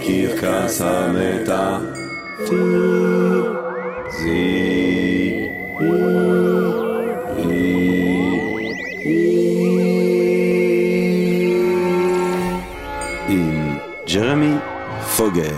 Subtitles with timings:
[0.00, 2.00] קרקס המטאפיזי.
[14.14, 14.54] ג'רמי
[15.16, 15.54] פוגל.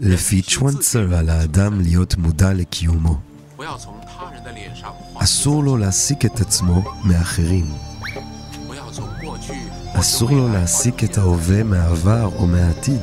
[0.00, 3.31] לפי צ'וונצר על האדם להיות מודע לקיומו.
[5.14, 7.74] אסור לו להסיק את עצמו מאחרים.
[9.92, 13.02] אסור לו להסיק את ההווה מהעבר או מהעתיד.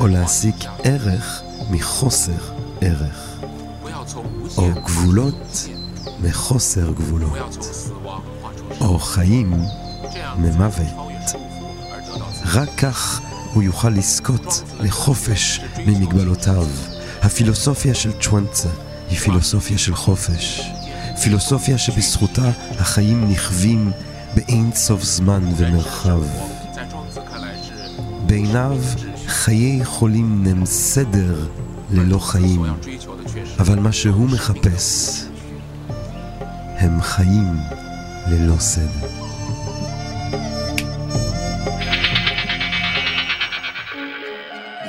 [0.00, 3.40] או להסיק ערך מחוסר ערך.
[4.56, 5.68] או גבולות
[6.20, 7.58] מחוסר גבולות.
[8.80, 9.62] או חיים
[10.36, 10.86] ממוות.
[12.44, 13.20] רק כך
[13.52, 16.66] הוא יוכל לזכות לחופש ממגבלותיו.
[17.24, 18.68] הפילוסופיה של צ'ואנצה
[19.10, 20.70] היא פילוסופיה של חופש,
[21.22, 23.90] פילוסופיה שבזכותה החיים נכווים
[24.34, 26.22] באין סוף זמן ומרחב.
[28.26, 28.78] בעיניו
[29.26, 31.48] חיי חולים הם סדר
[31.90, 32.64] ללא חיים,
[33.58, 35.24] אבל מה שהוא מחפש
[36.76, 37.56] הם חיים
[38.26, 39.08] ללא סדר.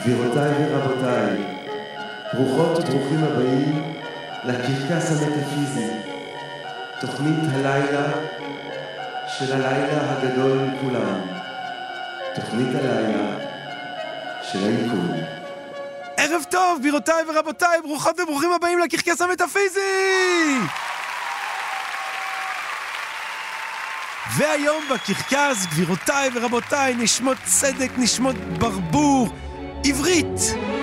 [0.05, 0.94] גבירותיי ורבותיי
[2.35, 3.93] ברוכות וברוכים הבאים
[4.43, 5.87] לקרקס המטאפיזי,
[7.01, 8.11] תוכנית הלילה
[9.27, 11.21] של הלילה הגדול מכולם,
[12.35, 13.37] תוכנית הלילה
[14.43, 15.11] של היקום.
[16.17, 20.59] ערב טוב, גבירותיי ורבותיי, ברוכות וברוכים הבאים לקרקס המטאפיזי!
[24.37, 29.29] והיום בקרקס, גבירותיי ורבותיי, נשמות צדק, נשמות ברבור,
[29.85, 30.74] עברית!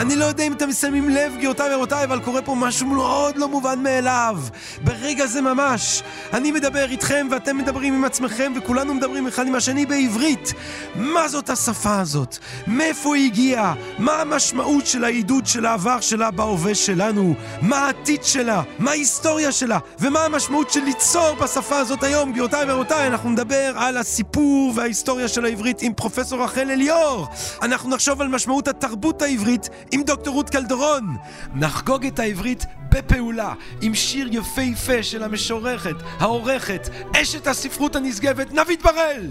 [0.00, 3.48] אני לא יודע אם אתם שמים לב, גבירותיי ורבותיי, אבל קורה פה משהו מאוד לא
[3.48, 4.38] מובן מאליו.
[4.84, 6.02] ברגע זה ממש.
[6.32, 10.52] אני מדבר איתכם ואתם מדברים עם עצמכם וכולנו מדברים אחד עם השני בעברית.
[10.94, 12.38] מה זאת השפה הזאת?
[12.66, 13.74] מאיפה היא הגיעה?
[13.98, 17.34] מה המשמעות של העידוד של העבר שלה בהווה שלנו?
[17.62, 18.62] מה העתיד שלה?
[18.78, 19.78] מה ההיסטוריה שלה?
[19.98, 22.32] ומה המשמעות של ליצור בשפה הזאת היום?
[22.32, 27.26] גבירותיי ורבותיי, אנחנו נדבר על הסיפור וההיסטוריה של העברית עם פרופסור רחל אליאור.
[27.62, 31.16] אנחנו נחשוב על משמעות התרבות העברית עם דוקטור רות קלדרון.
[31.54, 39.26] נחגוג את העברית בפעולה, עם שיר יפהפה של המשוררת, העורכת, אשת הספרות הנשגבת, נבית בראל!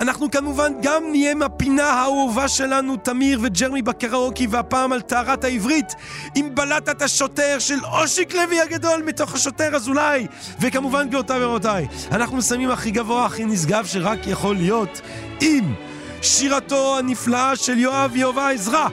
[0.00, 5.94] אנחנו כמובן גם נהיה מהפינה האהובה שלנו, תמיר וג'רמי בקראוקי, והפעם על טהרת העברית,
[6.34, 10.26] עם בלטת השוטר של אושיק לוי הגדול מתוך השוטר אזולאי.
[10.60, 15.00] וכמובן, גבירותיי ורבותיי, אנחנו מסיימים הכי גבוה, הכי נשגב שרק יכול להיות,
[15.40, 15.74] עם
[16.22, 18.88] שירתו הנפלאה של יואב יהובה עזרא.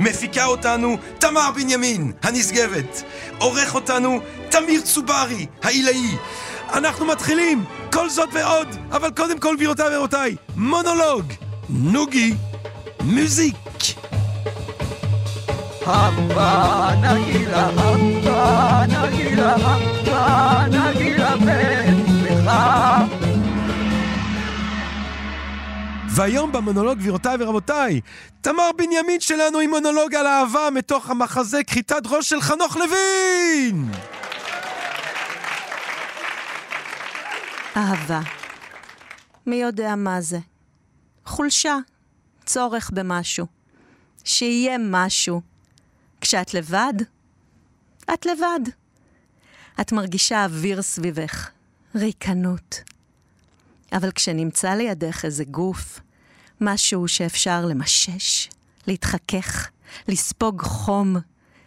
[0.00, 3.02] מפיקה אותנו תמר בנימין, הנשגבת.
[3.38, 6.16] עורך אותנו תמיר צוברי, העילאי.
[6.72, 11.32] אנחנו מתחילים, כל זאת ועוד, אבל קודם כל, גבירותיי ורבותיי, מונולוג,
[11.68, 12.34] נוגי,
[13.00, 13.54] מוזיק.
[15.84, 18.40] Hamba nagila, hamba
[18.92, 20.24] nagila, hamba
[20.74, 23.33] nagila בצלך.
[26.14, 28.00] והיום במונולוג, גבירותיי ורבותיי,
[28.40, 33.90] תמר בנימין שלנו עם מונולוג על אהבה מתוך המחזה כריתת ראש של חנוך לוין!
[37.76, 38.20] אהבה.
[39.46, 40.38] מי יודע מה זה?
[41.26, 41.76] חולשה,
[42.44, 43.46] צורך במשהו.
[44.24, 45.40] שיהיה משהו.
[46.20, 46.94] כשאת לבד,
[48.14, 48.60] את לבד.
[49.80, 51.50] את מרגישה אוויר סביבך,
[51.94, 52.80] ריקנות.
[53.92, 56.00] אבל כשנמצא לידך איזה גוף,
[56.60, 58.48] משהו שאפשר למשש,
[58.86, 59.70] להתחכך,
[60.08, 61.16] לספוג חום,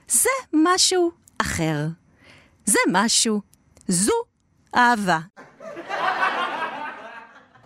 [0.09, 1.87] זה משהו אחר.
[2.65, 3.41] זה משהו.
[3.87, 4.13] זו
[4.75, 5.19] אהבה.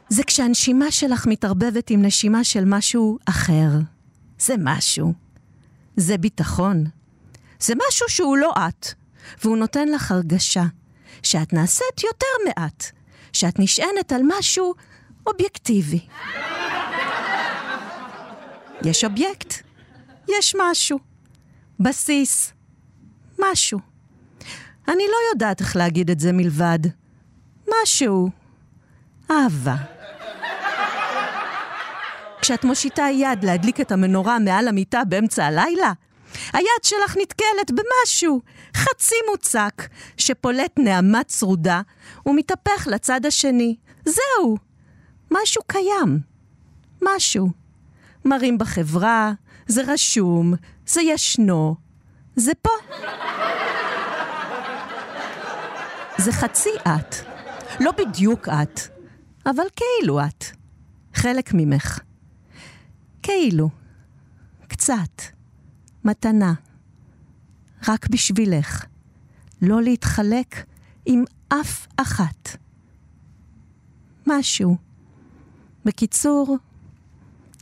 [0.10, 3.69] זה כשהנשימה שלך מתערבבת עם נשימה של משהו אחר.
[4.40, 5.13] זה משהו.
[5.98, 6.86] זה ביטחון.
[7.60, 8.88] זה משהו שהוא לא את,
[9.44, 10.63] והוא נותן לך הרגשה
[11.24, 12.86] שאת נעשית יותר מעט,
[13.34, 14.74] שאת נשענת על משהו
[15.28, 16.00] אובייקטיבי.
[18.86, 19.54] יש אובייקט,
[20.30, 21.00] יש משהו.
[21.80, 22.54] בסיס,
[23.39, 23.80] משהו.
[24.88, 26.80] אני לא יודעת איך להגיד את זה מלבד
[27.81, 28.30] משהו.
[29.31, 29.75] אהבה.
[32.42, 35.94] כשאת מושיטה יד להדליק את המנורה מעל המיטה באמצע הלילה,
[36.54, 38.42] היד שלך נתקלת במשהו,
[38.75, 39.88] חצי מוצק,
[40.18, 41.81] שפולט נעמה צרודה
[42.25, 43.75] ומתהפך לצד השני.
[44.06, 44.57] זהו,
[45.31, 46.19] משהו קיים,
[47.01, 47.61] משהו.
[48.25, 49.31] מראים בחברה,
[49.68, 50.53] זה רשום,
[50.88, 51.75] זה ישנו,
[52.35, 52.69] זה פה.
[56.18, 57.15] זה חצי את.
[57.79, 58.79] לא בדיוק את,
[59.45, 60.45] אבל כאילו את.
[61.13, 62.00] חלק ממך.
[63.21, 63.69] כאילו.
[64.68, 65.21] קצת.
[66.06, 66.53] מתנה.
[67.88, 68.85] רק בשבילך.
[69.62, 70.65] לא להתחלק
[71.06, 72.57] עם אף אחת.
[74.27, 74.77] משהו.
[75.85, 76.57] בקיצור,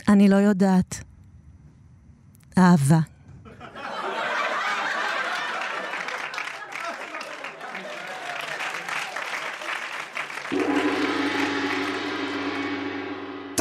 [0.10, 1.04] אני לא יודעת.
[2.58, 3.00] אהבה.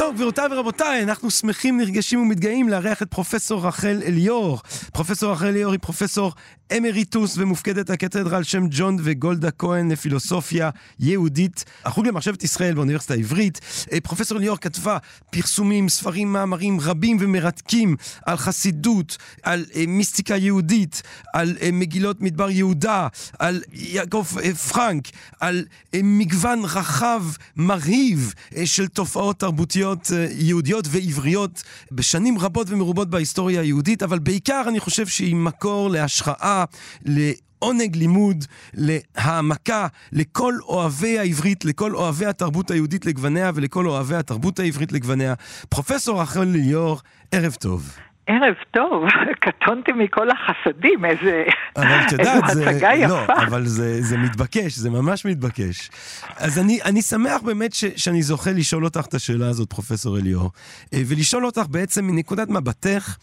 [0.09, 4.59] טוב, גבירותיי ורבותיי, אנחנו שמחים, נרגשים ומתגאים לארח את פרופסור רחל אליאור.
[4.93, 6.33] פרופסור רחל אליאור היא פרופסור
[6.77, 10.69] אמריטוס ומופקדת הקתדרה על שם ג'ון וגולדה כהן לפילוסופיה
[10.99, 13.59] יהודית, החוג למחשבת ישראל באוניברסיטה העברית.
[13.91, 14.97] אה, פרופסור אליאור כתבה
[15.31, 17.95] פרסומים, ספרים, מאמרים רבים ומרתקים
[18.25, 21.01] על חסידות, על אה, מיסטיקה יהודית,
[21.33, 23.07] על אה, מגילות מדבר יהודה,
[23.39, 24.25] על יעקב
[24.71, 25.07] פרנק,
[25.39, 25.65] על
[26.03, 27.23] מגוון רחב,
[27.55, 28.33] מרהיב,
[28.65, 35.07] של תופעות תרבותיות אה, יהודיות ועבריות בשנים רבות ומרובות בהיסטוריה היהודית, אבל בעיקר אני חושב
[35.07, 36.65] שהיא מקור להשראה,
[37.05, 44.91] לעונג לימוד, להעמקה, לכל אוהבי העברית, לכל אוהבי התרבות היהודית לגווניה ולכל אוהבי התרבות העברית
[44.91, 45.33] לגווניה.
[45.69, 46.99] פרופסור רחל ליאור,
[47.31, 47.89] ערב טוב.
[48.29, 49.03] ערב טוב,
[49.45, 51.43] קטונתי מכל החסדים, איזה,
[51.75, 53.33] אבל את יודעת, איזו זה, הצגה לא, יפה.
[53.47, 55.89] אבל זה, זה מתבקש, זה ממש מתבקש.
[56.37, 60.51] אז אני, אני שמח באמת ש, שאני זוכה לשאול אותך את השאלה הזאת, פרופסור אליאור,
[60.93, 63.17] אה, ולשאול אותך בעצם מנקודת מבטך,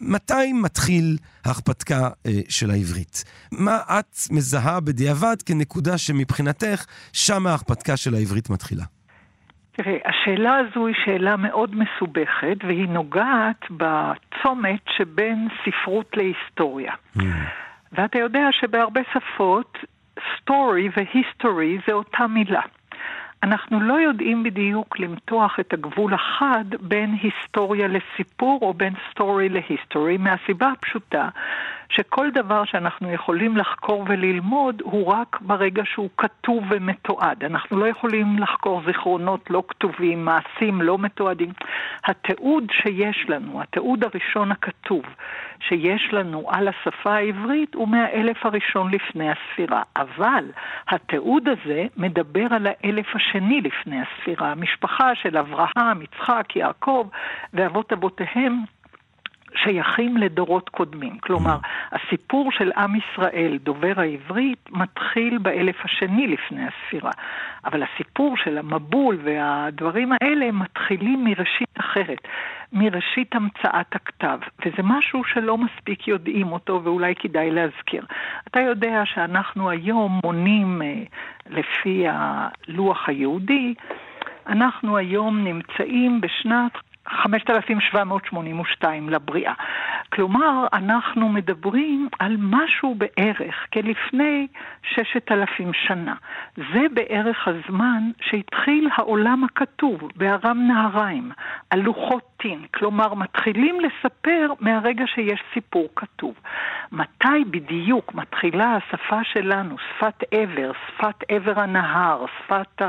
[0.00, 3.24] מתי מתחיל ההרפתקה אה, של העברית?
[3.52, 8.84] מה את מזהה בדיעבד כנקודה שמבחינתך, שם ההרפתקה של העברית מתחילה?
[9.72, 16.92] תראה, השאלה הזו היא שאלה מאוד מסובכת, והיא נוגעת בצומת שבין ספרות להיסטוריה.
[17.92, 19.78] ואתה יודע שבהרבה שפות,
[20.18, 22.62] story ו-history זה אותה מילה.
[23.42, 30.16] אנחנו לא יודעים בדיוק למתוח את הגבול החד בין היסטוריה לסיפור או בין סטורי להיסטורי,
[30.16, 31.28] מהסיבה הפשוטה
[31.90, 37.44] שכל דבר שאנחנו יכולים לחקור וללמוד הוא רק ברגע שהוא כתוב ומתועד.
[37.44, 41.52] אנחנו לא יכולים לחקור זיכרונות לא כתובים, מעשים לא מתועדים.
[42.04, 45.02] התיעוד שיש לנו, התיעוד הראשון הכתוב
[45.60, 49.82] שיש לנו על השפה העברית הוא מהאלף הראשון לפני הספירה.
[49.96, 50.44] אבל
[50.88, 54.50] התיעוד הזה מדבר על האלף השני לפני הספירה.
[54.52, 57.08] המשפחה של אברהם, יצחק, יעקב
[57.54, 58.62] ואבות אבותיהם
[59.56, 61.18] שייכים לדורות קודמים.
[61.18, 61.56] כלומר,
[61.92, 67.10] הסיפור של עם ישראל, דובר העברית, מתחיל באלף השני לפני הספירה.
[67.64, 72.28] אבל הסיפור של המבול והדברים האלה מתחילים מראשית אחרת,
[72.72, 74.38] מראשית המצאת הכתב.
[74.66, 78.06] וזה משהו שלא מספיק יודעים אותו ואולי כדאי להזכיר.
[78.48, 81.02] אתה יודע שאנחנו היום מונים אה,
[81.50, 83.74] לפי הלוח היהודי,
[84.46, 86.72] אנחנו היום נמצאים בשנת
[87.08, 89.52] 5782 לבריאה.
[90.12, 94.46] כלומר, אנחנו מדברים על משהו בערך כלפני
[94.82, 96.14] 6,000 שנה.
[96.56, 101.30] זה בערך הזמן שהתחיל העולם הכתוב בארם נהריים,
[101.70, 101.82] על
[102.40, 102.66] לוחות טין.
[102.74, 106.34] כלומר, מתחילים לספר מהרגע שיש סיפור כתוב.
[106.92, 112.82] מתי בדיוק מתחילה השפה שלנו, שפת עבר, שפת עבר הנהר, שפת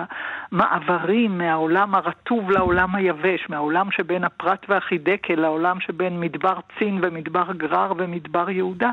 [0.51, 7.93] המעברים מהעולם הרטוב לעולם היבש, מהעולם שבין הפרת והחידקל לעולם שבין מדבר צין ומדבר גרר
[7.97, 8.91] ומדבר יהודה,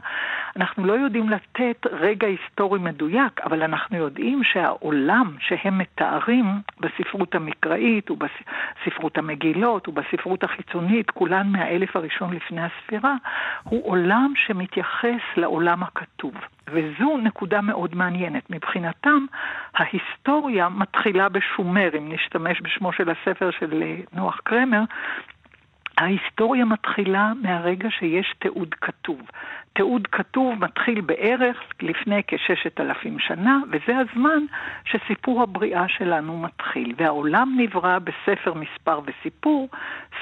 [0.57, 6.45] אנחנו לא יודעים לתת רגע היסטורי מדויק, אבל אנחנו יודעים שהעולם שהם מתארים
[6.81, 13.15] בספרות המקראית ובספרות המגילות ובספרות החיצונית, כולן מהאלף הראשון לפני הספירה,
[13.65, 16.35] הוא עולם שמתייחס לעולם הכתוב.
[16.71, 18.51] וזו נקודה מאוד מעניינת.
[18.51, 19.27] מבחינתם,
[19.75, 24.83] ההיסטוריה מתחילה בשומר, אם נשתמש בשמו של הספר של נוח קרמר,
[25.99, 29.21] ההיסטוריה מתחילה מהרגע שיש תיעוד כתוב.
[29.79, 34.43] תיעוד כתוב מתחיל בערך לפני כששת אלפים שנה, וזה הזמן
[34.85, 36.95] שסיפור הבריאה שלנו מתחיל.
[36.99, 39.69] והעולם נברא בספר מספר וסיפור,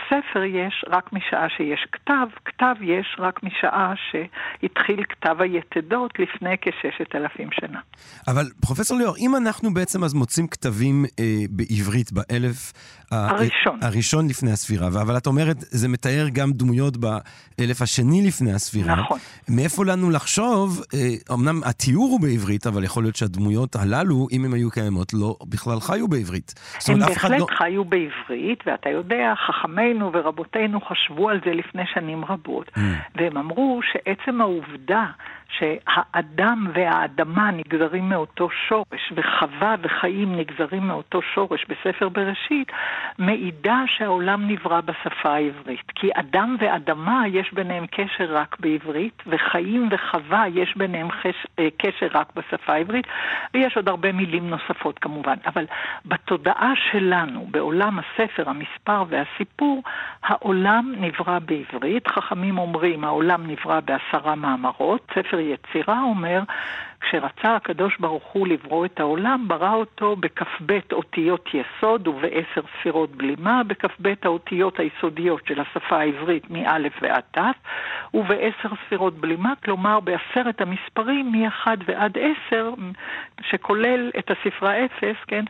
[0.06, 7.14] ספר יש רק משעה שיש כתב, כתב יש רק משעה שהתחיל כתב היתדות לפני כששת
[7.14, 7.80] אלפים שנה.
[8.28, 12.72] אבל פרופסור ליאור, אם אנחנו בעצם אז מוצאים כתבים אה, בעברית באלף
[13.10, 13.78] הראשון.
[13.82, 18.96] הראשון לפני הספירה, אבל את אומרת, זה מתאר גם דמויות באלף השני לפני הספירה.
[18.96, 19.18] נכון.
[19.48, 24.52] מאיפה לנו לחשוב, אה, אמנם התיאור הוא בעברית, אבל יכול להיות שהדמויות הללו, אם הן
[24.52, 26.54] היו קיימות, לא בכלל חיו בעברית.
[26.88, 27.46] הם בהחלט לא...
[27.50, 32.80] חיו בעברית, ואתה יודע, חכמינו ורבותינו חשבו על זה לפני שנים רבות, Mm.
[33.14, 35.04] והם אמרו שעצם העובדה
[35.48, 42.72] שהאדם והאדמה נגזרים מאותו שורש, וחווה וחיים נגזרים מאותו שורש בספר בראשית,
[43.18, 45.92] מעידה שהעולם נברא בשפה העברית.
[45.94, 51.46] כי אדם ואדמה יש ביניהם קשר רק בעברית, וחיים וחווה יש ביניהם חש...
[51.58, 53.06] אה, קשר רק בשפה העברית,
[53.54, 55.36] ויש עוד הרבה מילים נוספות כמובן.
[55.46, 55.64] אבל
[56.06, 59.82] בתודעה שלנו, בעולם הספר, המספר והסיפור,
[60.22, 62.08] העולם נברא בעברית.
[62.08, 65.10] חכמים אומרים, העולם נברא בעשרה מאמרות.
[65.14, 66.40] ספר יצירה אומר,
[67.00, 73.62] כשרצה הקדוש ברוך הוא לברוא את העולם, ברא אותו בכ"ב אותיות יסוד ובעשר ספירות בלימה,
[73.66, 77.38] בכ"ב האותיות היסודיות של השפה העברית מא' ועד ת',
[78.14, 82.74] ובעשר ספירות בלימה, כלומר בעשרת המספרים מ-1 ועד 10,
[83.42, 85.44] שכולל את הספרה 0, כן,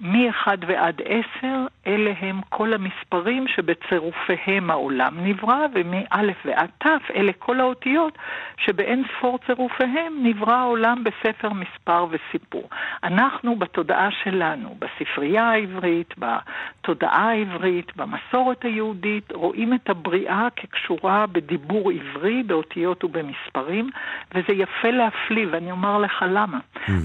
[0.00, 1.02] מ-1 ועד
[1.38, 1.48] 10,
[1.86, 8.18] אלה הם כל המספרים שבצירופיהם העולם נברא, ומא' ועד ת', אלה כל האותיות
[8.58, 12.68] שבאין ספור צירופיהם נברא העולם בספר מספר וסיפור.
[13.04, 22.42] אנחנו בתודעה שלנו, בספרייה העברית, בתודעה העברית, במסורת היהודית, רואים את הבריאה כקשורה בדיבור עברי,
[22.42, 23.90] באותיות ובמספרים,
[24.34, 26.58] וזה יפה להפליא, ואני אומר לך למה.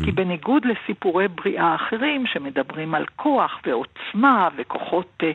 [0.05, 5.31] כי בניגוד לסיפורי בריאה אחרים, שמדברים על כוח ועוצמה וכוחות אה,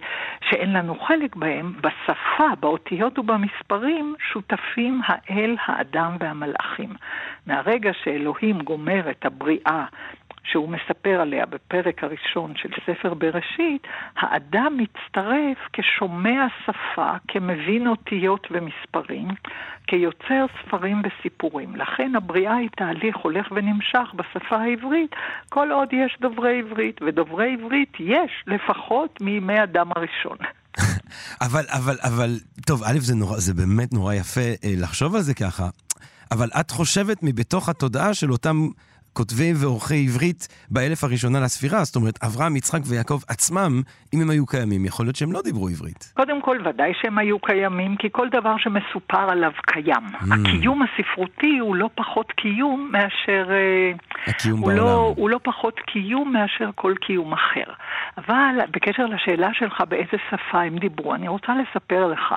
[0.50, 6.90] שאין לנו חלק בהם, בשפה, באותיות ובמספרים, שותפים האל, האדם והמלאכים.
[7.46, 9.84] מהרגע שאלוהים גומר את הבריאה
[10.44, 13.82] שהוא מספר עליה בפרק הראשון של ספר בראשית,
[14.16, 19.28] האדם מצטרף כשומע שפה, כמבין אותיות ומספרים,
[19.86, 21.76] כיוצר ספרים וסיפורים.
[21.76, 25.10] לכן הבריאה היא תהליך הולך ונמשך בשפה העברית,
[25.48, 30.36] כל עוד יש דוברי עברית, ודוברי עברית יש לפחות מימי אדם הראשון.
[31.46, 32.30] אבל, אבל, אבל,
[32.66, 35.68] טוב, א', זה, נורא, זה באמת נורא יפה אה, לחשוב על זה ככה,
[36.32, 38.68] אבל את חושבת מבתוך התודעה של אותם
[39.12, 43.82] כותבי ועורכי עברית באלף הראשונה לספירה, זאת אומרת, אברהם, יצחק ויעקב עצמם,
[44.14, 46.12] אם הם היו קיימים, יכול להיות שהם לא דיברו עברית.
[46.16, 50.06] קודם כל, ודאי שהם היו קיימים, כי כל דבר שמסופר עליו קיים.
[50.12, 50.34] Mm.
[50.34, 53.50] הקיום הספרותי הוא לא פחות קיום מאשר...
[53.50, 53.92] אה,
[54.26, 54.84] הקיום הוא בעולם.
[54.84, 57.72] לא, הוא לא פחות קיום מאשר כל קיום אחר.
[58.18, 62.34] אבל בקשר לשאלה שלך באיזה שפה הם דיברו, אני רוצה לספר לך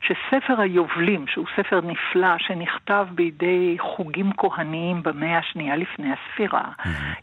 [0.00, 6.64] שספר היובלים, שהוא ספר נפלא שנכתב בידי חוגים כהניים במאה השנייה לפני הספירה,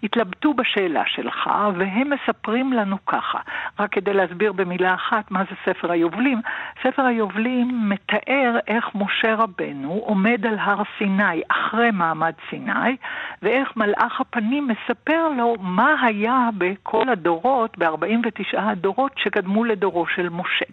[0.04, 3.40] התלבטו בשאלה שלך, והם מספרים לנו ככה,
[3.80, 6.42] רק כדי להסביר במילה אחת מה זה ספר היובלים.
[6.84, 12.96] ספר היובלים מתאר איך משה רבנו עומד על הר סיני אחרי מעמד סיני,
[13.42, 20.66] ואיך מלאך הפנים מספר לו מה היה בכל הדורות, ב-49 הדורות שקדמו לדורו של משה.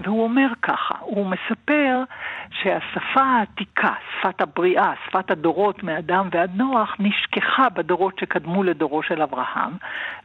[0.00, 2.02] והוא אומר ככה, הוא מספר
[2.50, 9.72] שהשפה העתיקה, שפת הבריאה, שפת הדורות מאדם ועד נוח, נשכחה בדורות שקדמו לדורו של אברהם,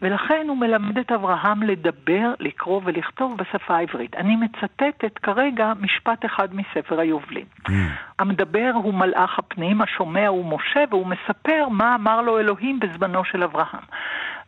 [0.01, 4.15] ולכן הוא מלמד את אברהם לדבר, לקרוא ולכתוב בשפה העברית.
[4.15, 7.45] אני מצטטת כרגע משפט אחד מספר היובלים.
[8.19, 13.43] המדבר הוא מלאך הפנים, השומע הוא משה, והוא מספר מה אמר לו אלוהים בזמנו של
[13.43, 13.85] אברהם.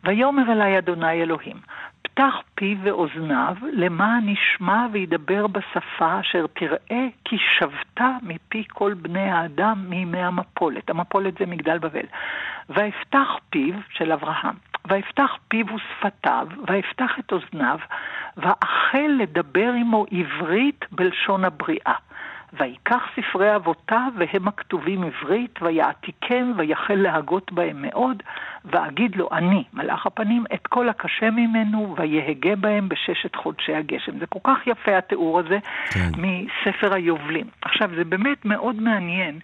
[0.04, 1.56] ויאמר אלי אדוני אלוהים,
[2.02, 9.84] פתח פיו ואוזניו, למען ישמע וידבר בשפה אשר תראה כי שבתה מפי כל בני האדם
[9.88, 10.90] מימי המפולת.
[10.90, 12.06] המפולת זה מגדל בבל.
[12.68, 14.54] ויפתח פיו של אברהם,
[14.88, 17.78] ויפתח פיו ושפתיו, ויפתח את אוזניו,
[18.36, 21.94] ואחל לדבר עמו עברית בלשון הבריאה.
[22.60, 28.22] ויקח ספרי אבותיו, והם הכתובים עברית, ויעתיקם, ויחל להגות בהם מאוד,
[28.64, 34.18] ואגיד לו, אני, מלאך הפנים, את כל הקשה ממנו, ויהגה בהם בששת חודשי הגשם.
[34.18, 35.58] זה כל כך יפה התיאור הזה
[35.90, 36.10] כן.
[36.18, 37.46] מספר היובלים.
[37.62, 39.38] עכשיו, זה באמת מאוד מעניין,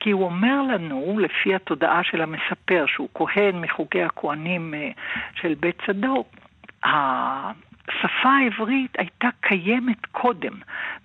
[0.00, 4.90] כי הוא אומר לנו, לפי התודעה של המספר, שהוא כהן מחוקי הכהנים אה,
[5.34, 6.26] של בית צדוק,
[7.88, 10.52] השפה העברית הייתה קיימת קודם.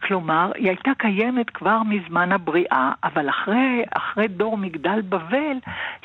[0.04, 5.58] כלומר, היא הייתה קיימת כבר מזמן הבריאה, אבל אחרי, אחרי דור מגדל בבל,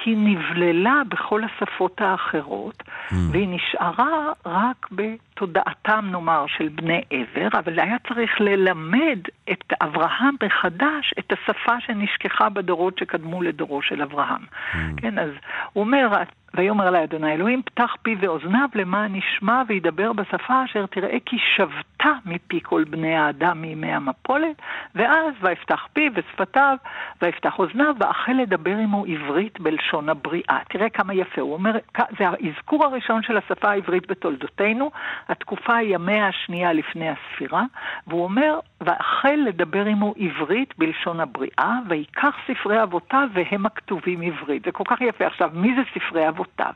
[0.04, 3.14] היא נבללה בכל השפות האחרות, mm.
[3.30, 4.86] והיא נשארה רק
[5.34, 9.18] בתודעתם, נאמר, של בני עבר, אבל היה צריך ללמד
[9.52, 14.42] את אברהם מחדש את השפה שנשכחה בדורות שקדמו לדורו של אברהם.
[14.42, 14.76] Mm.
[14.96, 15.30] כן, אז
[15.72, 16.08] הוא אומר,
[16.54, 22.12] ויאמר אלי אדוני אלוהים, פתח פי ואוזניו למען ישמע וידבר בשפה אשר תראה כי שבתה
[22.26, 24.62] מפי כל בני האדם מימי המפולת,
[24.94, 26.76] ואז ויפתח פי ושפתיו,
[27.22, 30.58] ויפתח אוזניו, ואחל לדבר עמו עברית בלשון הבריאה.
[30.68, 31.72] תראה כמה יפה, הוא אומר,
[32.18, 34.90] זה האזכור הראשון של השפה העברית בתולדותינו,
[35.28, 37.62] התקופה היא המאה השנייה לפני הספירה,
[38.06, 44.64] והוא אומר, ואחל לדבר עמו עברית בלשון הבריאה, ויקח ספרי אבותיו והם הכתובים עברית.
[44.64, 45.26] זה כל כך יפה.
[45.26, 46.72] עכשיו, מי זה ספרי אבותיו?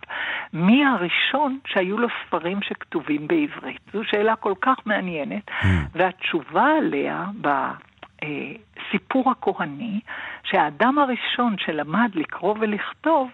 [0.52, 3.80] מי הראשון שהיו לו ספרים שכתובים בעברית?
[3.92, 5.50] זו שאלה כל כך מעניינת,
[5.92, 7.24] והתשובה עליה
[8.88, 10.00] בסיפור הכהני,
[10.44, 13.30] שהאדם הראשון שלמד לקרוא ולכתוב,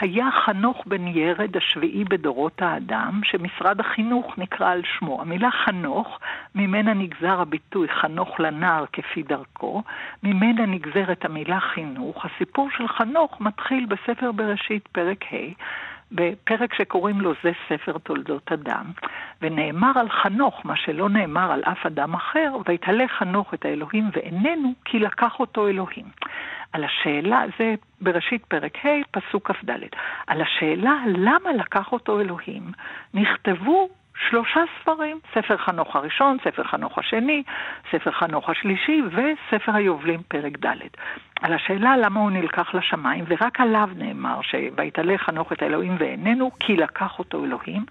[0.00, 5.20] היה חנוך בן ירד השביעי בדורות האדם, שמשרד החינוך נקרא על שמו.
[5.20, 6.18] המילה חנוך,
[6.54, 9.82] ממנה נגזר הביטוי חנוך לנער כפי דרכו,
[10.22, 12.24] ממנה נגזרת המילה חינוך.
[12.24, 15.52] הסיפור של חנוך מתחיל בספר בראשית, פרק ה',
[16.14, 18.84] בפרק שקוראים לו זה ספר תולדות אדם,
[19.42, 24.72] ונאמר על חנוך, מה שלא נאמר על אף אדם אחר, ויתהלך חנוך את האלוהים ואיננו,
[24.84, 26.06] כי לקח אותו אלוהים.
[26.72, 29.70] על השאלה, זה בראשית פרק ה', פסוק כ"ד,
[30.26, 32.62] על השאלה למה לקח אותו אלוהים,
[33.14, 37.42] נכתבו שלושה ספרים, ספר חנוך הראשון, ספר חנוך השני,
[37.92, 40.76] ספר חנוך השלישי וספר היובלים פרק ד'.
[41.42, 46.76] על השאלה למה הוא נלקח לשמיים, ורק עליו נאמר שויתעלה חנוך את האלוהים ואיננו, כי
[46.76, 47.84] לקח אותו אלוהים.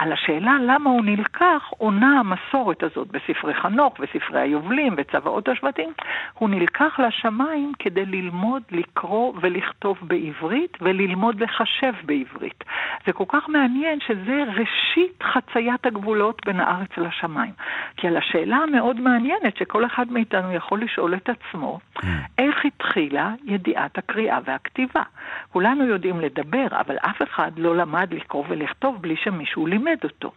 [0.00, 5.92] על השאלה למה הוא נלקח, עונה המסורת הזאת בספרי חנוך וספרי היובלים וצוואות השבטים.
[6.34, 12.64] הוא נלקח לשמיים כדי ללמוד לקרוא ולכתוב בעברית וללמוד לחשב בעברית.
[13.06, 17.52] זה כל כך מעניין שזה ראשית חציית הגבולות בין הארץ לשמיים.
[17.96, 21.78] כי על השאלה המאוד מעניינת שכל אחד מאיתנו יכול לשאול את עצמו,
[22.38, 25.02] איך התחילה ידיעת הקריאה והכתיבה?
[25.52, 30.32] כולנו יודעים לדבר, אבל אף אחד לא למד לקרוא ולכתוב בלי שמישהו לימד אותו.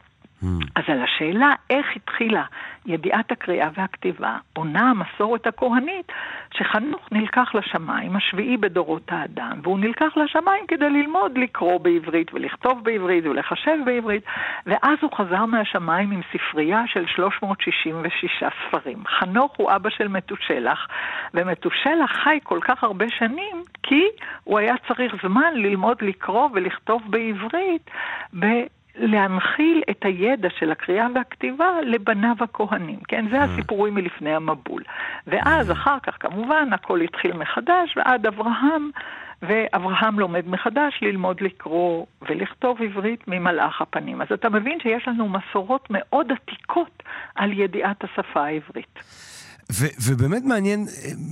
[0.75, 2.43] אז על השאלה איך התחילה
[2.85, 6.11] ידיעת הקריאה והכתיבה, עונה המסורת הכהנית
[6.53, 13.25] שחנוך נלקח לשמיים, השביעי בדורות האדם, והוא נלקח לשמיים כדי ללמוד לקרוא בעברית ולכתוב בעברית
[13.25, 14.23] ולחשב בעברית,
[14.65, 19.03] ואז הוא חזר מהשמיים עם ספרייה של 366 ספרים.
[19.07, 20.87] חנוך הוא אבא של מתושלח,
[21.33, 24.03] ומתושלח חי כל כך הרבה שנים כי
[24.43, 27.91] הוא היה צריך זמן ללמוד לקרוא ולכתוב בעברית
[28.39, 28.45] ב...
[28.95, 33.25] להנחיל את הידע של הקריאה והכתיבה לבניו הכהנים, כן?
[33.29, 34.83] זה הסיפורים מלפני המבול.
[35.27, 38.89] ואז אחר כך כמובן הכל התחיל מחדש, ועד אברהם,
[39.41, 44.21] ואברהם לומד מחדש ללמוד לקרוא ולכתוב עברית ממלאך הפנים.
[44.21, 47.03] אז אתה מבין שיש לנו מסורות מאוד עתיקות
[47.35, 48.99] על ידיעת השפה העברית.
[49.71, 50.85] ו- ובאמת מעניין,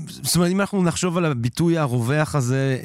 [0.08, 2.78] זאת אומרת, אם אנחנו נחשוב על הביטוי הרווח הזה.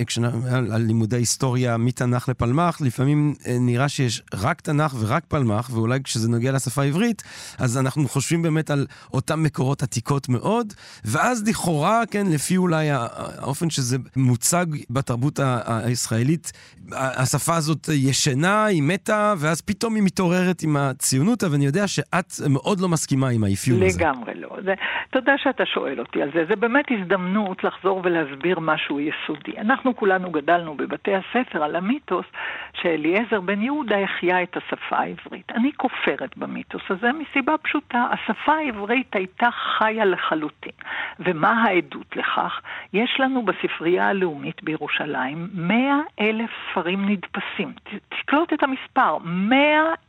[0.50, 6.28] על, על לימודי היסטוריה מתנ"ך לפלמ"ח, לפעמים נראה שיש רק תנ"ך ורק פלמ"ח, ואולי כשזה
[6.28, 7.22] נוגע לשפה העברית,
[7.58, 10.72] אז אנחנו חושבים באמת על אותם מקורות עתיקות מאוד,
[11.04, 16.52] ואז לכאורה, כן, לפי אולי האופן שזה מוצג בתרבות הישראלית,
[16.92, 22.80] השפה הזאת ישנה, היא מתה, ואז פתאום היא מתעוררת עם הציונות, ואני יודע שאת מאוד
[22.80, 23.98] לא מסכימה עם האפיון הזה.
[23.98, 24.48] לגמרי לא.
[24.64, 24.74] זה...
[25.12, 26.44] תודה שאתה שואל אותי על זה.
[26.48, 29.58] זה באמת הזדמנות לחזור ולהסביר משהו יסודי.
[29.58, 32.26] אנחנו כולנו גדלנו בבתי הספר על המיתוס
[32.74, 35.52] שאליעזר בן יהודה החיה את השפה העברית.
[35.52, 38.06] אני כופרת במיתוס הזה מסיבה פשוטה.
[38.10, 40.72] השפה העברית הייתה חיה לחלוטין.
[41.20, 42.60] ומה העדות לכך?
[42.92, 47.72] יש לנו בספרייה הלאומית בירושלים 100 אלף ספרים נדפסים.
[48.08, 49.58] תקלוט את המספר, 100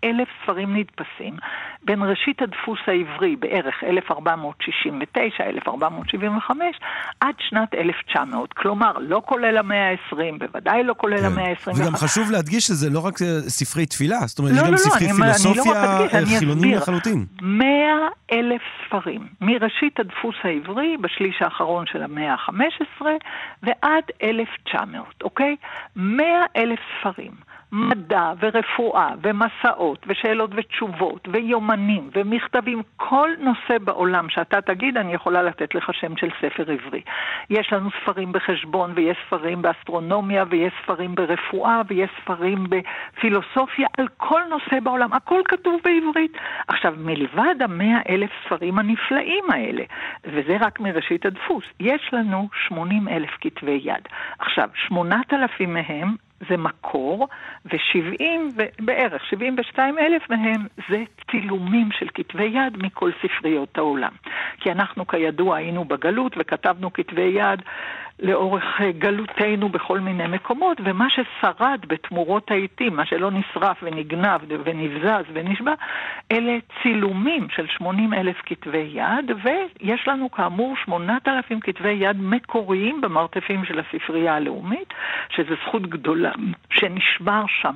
[0.03, 1.37] אלף ספרים נדפסים
[1.83, 6.65] בין ראשית הדפוס העברי בערך 1469, 1475,
[7.21, 8.53] עד שנת 1900.
[8.53, 11.81] כלומר, לא כולל המאה ה-20, בוודאי לא כולל המאה ה-21.
[11.81, 15.97] וגם חשוב להדגיש שזה לא רק ספרי תפילה, זאת אומרת, יש גם ספרי פילוסופיה
[16.39, 17.25] חילוניים לחלוטין.
[17.41, 17.67] 100
[18.31, 23.05] אלף ספרים, מראשית הדפוס העברי, בשליש האחרון של המאה ה-15,
[23.63, 25.55] ועד 1900, אוקיי?
[25.95, 26.25] 100
[26.55, 27.46] אלף ספרים.
[27.71, 35.75] מדע ורפואה ומסעות ושאלות ותשובות ויומנים ומכתבים, כל נושא בעולם שאתה תגיד, אני יכולה לתת
[35.75, 37.01] לך שם של ספר עברי.
[37.49, 44.41] יש לנו ספרים בחשבון ויש ספרים באסטרונומיה ויש ספרים ברפואה ויש ספרים בפילוסופיה, על כל
[44.49, 46.37] נושא בעולם, הכל כתוב בעברית.
[46.67, 49.83] עכשיו, מלבד המאה אלף ספרים הנפלאים האלה,
[50.25, 54.07] וזה רק מראשית הדפוס, יש לנו 80 אלף כתבי יד.
[54.39, 57.27] עכשיו, 8,000 מהם זה מקור,
[57.65, 58.23] ו-70,
[58.79, 64.11] בערך 72 אלף מהם זה צילומים של כתבי יד מכל ספריות העולם.
[64.59, 67.61] כי אנחנו כידוע היינו בגלות וכתבנו כתבי יד
[68.19, 75.25] לאורך אה, גלותנו בכל מיני מקומות, ומה ששרד בתמורות העיתים, מה שלא נשרף ונגנב ונבזז
[75.33, 75.73] ונשבע,
[76.31, 83.65] אלה צילומים של 80 אלף כתבי יד, ויש לנו כאמור 8,000 כתבי יד מקוריים במרתפים
[83.65, 84.93] של הספרייה הלאומית,
[85.29, 86.31] שזו זכות גדולה
[86.69, 87.75] שנשבר שם.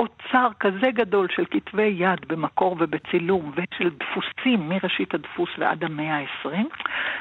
[0.00, 6.48] אוצר כזה גדול של כתבי יד במקור ובצילום ושל דפוסים מראשית הדפוס ועד המאה ה-20,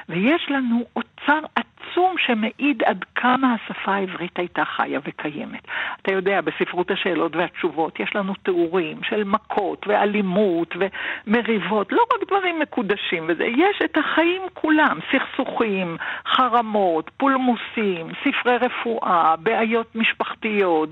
[0.09, 1.39] ויש לנו אוצר
[1.79, 5.67] עצום שמעיד עד כמה השפה העברית הייתה חיה וקיימת.
[6.01, 12.59] אתה יודע, בספרות השאלות והתשובות יש לנו תיאורים של מכות ואלימות ומריבות, לא רק דברים
[12.59, 20.89] מקודשים וזה, יש את החיים כולם, סכסוכים, חרמות, פולמוסים, ספרי רפואה, בעיות משפחתיות,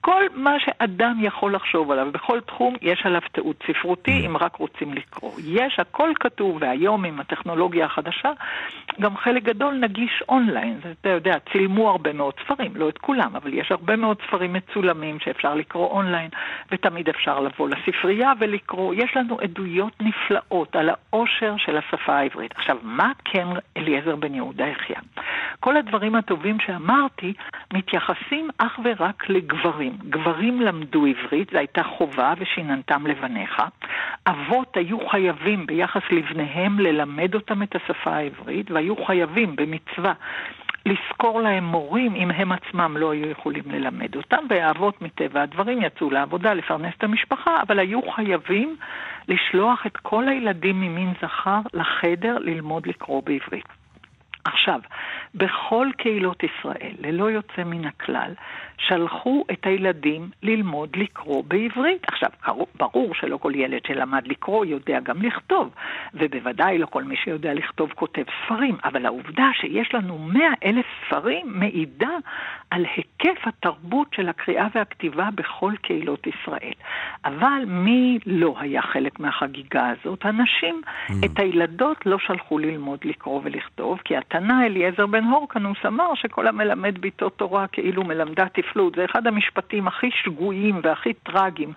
[0.00, 4.94] כל מה שאדם יכול לחשוב עליו, בכל תחום יש עליו תיעוד ספרותי, אם רק רוצים
[4.94, 5.32] לקרוא.
[5.46, 8.30] יש, הכל כתוב, והיום עם הטכנולוגיה החדשה,
[9.00, 10.80] גם חלק גדול נגיש אונליין.
[11.00, 15.20] אתה יודע, צילמו הרבה מאוד ספרים, לא את כולם, אבל יש הרבה מאוד ספרים מצולמים
[15.20, 16.30] שאפשר לקרוא אונליין,
[16.72, 18.94] ותמיד אפשר לבוא לספרייה ולקרוא.
[18.94, 22.52] יש לנו עדויות נפלאות על העושר של השפה העברית.
[22.56, 25.00] עכשיו, מה כן אליעזר בן יהודה החיה?
[25.60, 27.32] כל הדברים הטובים שאמרתי
[27.72, 29.92] מתייחסים אך ורק לגברים.
[30.08, 33.62] גברים למדו עברית, זו הייתה חובה ושיננתם לבניך.
[34.26, 40.11] אבות היו חייבים ביחס לבניהם ללמד אותם את השפה העברית, והיו חייבים במצווה
[40.86, 46.10] לשכור להם מורים אם הם עצמם לא היו יכולים ללמד אותם, והאבות מטבע הדברים יצאו
[46.10, 48.76] לעבודה לפרנס את המשפחה, אבל היו חייבים
[49.28, 53.68] לשלוח את כל הילדים ממין זכר לחדר ללמוד לקרוא בעברית.
[54.44, 54.80] עכשיו,
[55.34, 58.32] בכל קהילות ישראל, ללא יוצא מן הכלל,
[58.78, 62.06] שלחו את הילדים ללמוד לקרוא בעברית.
[62.08, 62.30] עכשיו,
[62.74, 65.70] ברור שלא כל ילד שלמד לקרוא יודע גם לכתוב,
[66.14, 71.46] ובוודאי לא כל מי שיודע לכתוב כותב ספרים, אבל העובדה שיש לנו מאה אלף ספרים
[71.46, 72.16] מעידה
[72.70, 76.72] על היקף התרבות של הקריאה והכתיבה בכל קהילות ישראל.
[77.24, 80.24] אבל מי לא היה חלק מהחגיגה הזאת?
[80.24, 80.80] הנשים.
[80.86, 81.12] Mm.
[81.24, 86.98] את הילדות לא שלחו ללמוד לקרוא ולכתוב, כי התנא אליעזר בן הורקנוס אמר שכל המלמד
[86.98, 88.94] ביתו תורה כאילו מלמדה תפלות.
[88.96, 91.72] זה אחד המשפטים הכי שגויים והכי טרגיים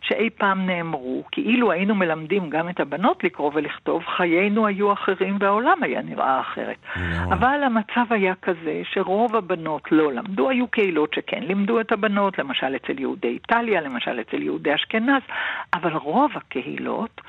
[0.00, 1.24] שאי פעם נאמרו.
[1.32, 6.76] כאילו היינו מלמדים גם את הבנות לקרוא ולכתוב, חיינו היו אחרים והעולם היה נראה אחרת.
[7.24, 12.76] אבל המצב היה כזה שרוב הבנות לא למדו, היו קהילות שכן לימדו את הבנות, למשל
[12.76, 15.22] אצל יהודי איטליה, למשל אצל יהודי אשכנז,
[15.74, 17.20] אבל רוב הקהילות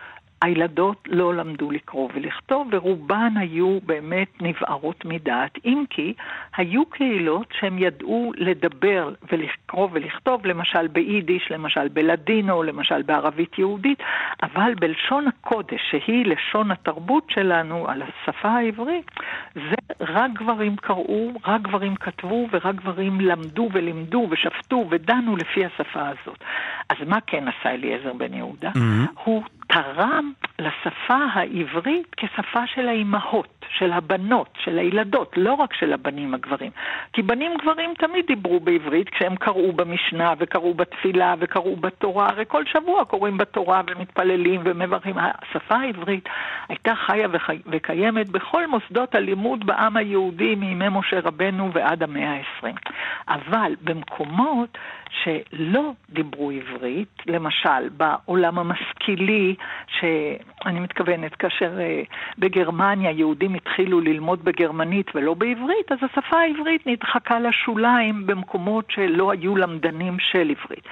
[0.41, 6.13] הילדות לא למדו לקרוא ולכתוב, ורובן היו באמת נבערות מדעת, אם כי
[6.57, 13.99] היו קהילות שהם ידעו לדבר ולקרוא ולכתוב, למשל ביידיש, למשל בלדינו, למשל בערבית יהודית,
[14.43, 19.11] אבל בלשון הקודש, שהיא לשון התרבות שלנו, על השפה העברית,
[19.55, 26.09] זה רק גברים קראו, רק גברים כתבו, ורק גברים למדו ולימדו ושפטו ודנו לפי השפה
[26.09, 26.43] הזאת.
[26.89, 28.69] אז מה כן עשה אליעזר בן יהודה?
[28.69, 29.21] Mm-hmm.
[29.23, 36.33] הוא תרם לשפה העברית כשפה של האימהות, של הבנות, של הילדות, לא רק של הבנים
[36.33, 36.71] הגברים.
[37.13, 42.65] כי בנים גברים תמיד דיברו בעברית כשהם קראו במשנה וקראו בתפילה וקראו בתורה, הרי כל
[42.65, 45.15] שבוע קוראים בתורה ומתפללים ומברכים.
[45.17, 46.29] השפה העברית
[46.69, 47.59] הייתה חיה וחי...
[47.65, 52.91] וקיימת בכל מוסדות הלימוד בעם היהודי מימי משה רבנו ועד המאה ה-20.
[53.27, 54.77] אבל במקומות
[55.09, 59.55] שלא דיברו עברית, למשל בעולם המשכילי,
[59.99, 67.39] שאני מתכוונת, כאשר uh, בגרמניה יהודים התחילו ללמוד בגרמנית ולא בעברית, אז השפה העברית נדחקה
[67.39, 70.87] לשוליים במקומות שלא היו למדנים של עברית.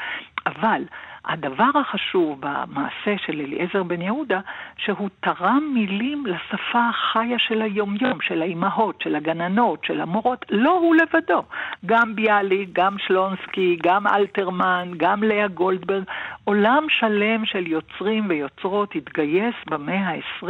[0.45, 0.81] אבל
[1.25, 4.39] הדבר החשוב במעשה של אליעזר בן יהודה,
[4.77, 10.95] שהוא תרם מילים לשפה החיה של היומיום, של האימהות, של הגננות, של המורות, לא הוא
[10.95, 11.43] לבדו.
[11.85, 16.03] גם ביאליק, גם שלונסקי, גם אלתרמן, גם לאה גולדברג,
[16.43, 20.47] עולם שלם של יוצרים ויוצרות התגייס במאה ה-20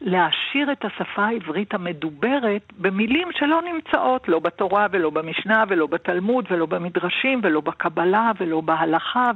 [0.00, 6.66] להעשיר את השפה העברית המדוברת במילים שלא נמצאות, לא בתורה ולא במשנה ולא בתלמוד ולא
[6.66, 9.30] במדרשים ולא בקבלה ולא בהלכה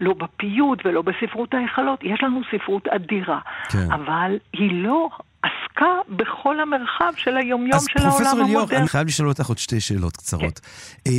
[0.00, 2.00] ולא בפיוט ולא בספרות ההיכלות.
[2.02, 3.92] יש לנו ספרות אדירה, כן.
[3.92, 5.08] אבל היא לא
[5.42, 8.26] עסקה בכל המרחב של היומיום של העולם המודרני.
[8.26, 10.58] אז פרופסור אליאור, אני חייב לשאול אותך עוד שתי שאלות קצרות.
[10.58, 11.10] כן.
[11.10, 11.18] אה,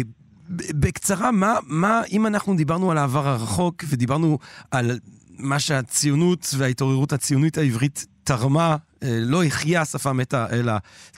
[0.50, 4.38] בקצרה, מה, מה, אם אנחנו דיברנו על העבר הרחוק ודיברנו
[4.72, 4.92] על
[5.40, 10.74] מה שהציונות וההתעוררות הציונית העברית תרמה, לא החיה שפה מתה, אלא,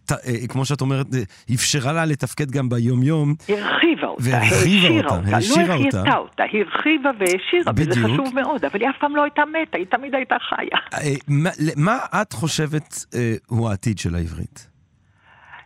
[0.06, 1.20] ת, אה, כמו שאת אומרת, אה,
[1.56, 3.36] אפשרה לה לתפקד גם ביום-יום.
[3.50, 8.89] הרחיבה אותה, והעשירה אותה, אותה, לא החייתה אותה, הרחיבה והעשירה, וזה חשוב מאוד, אבל היא
[8.89, 11.10] אף פעם לא הייתה מתה, היא תמיד הייתה חיה.
[11.28, 13.06] מה, מה את חושבת
[13.48, 14.68] הוא העתיד של העברית?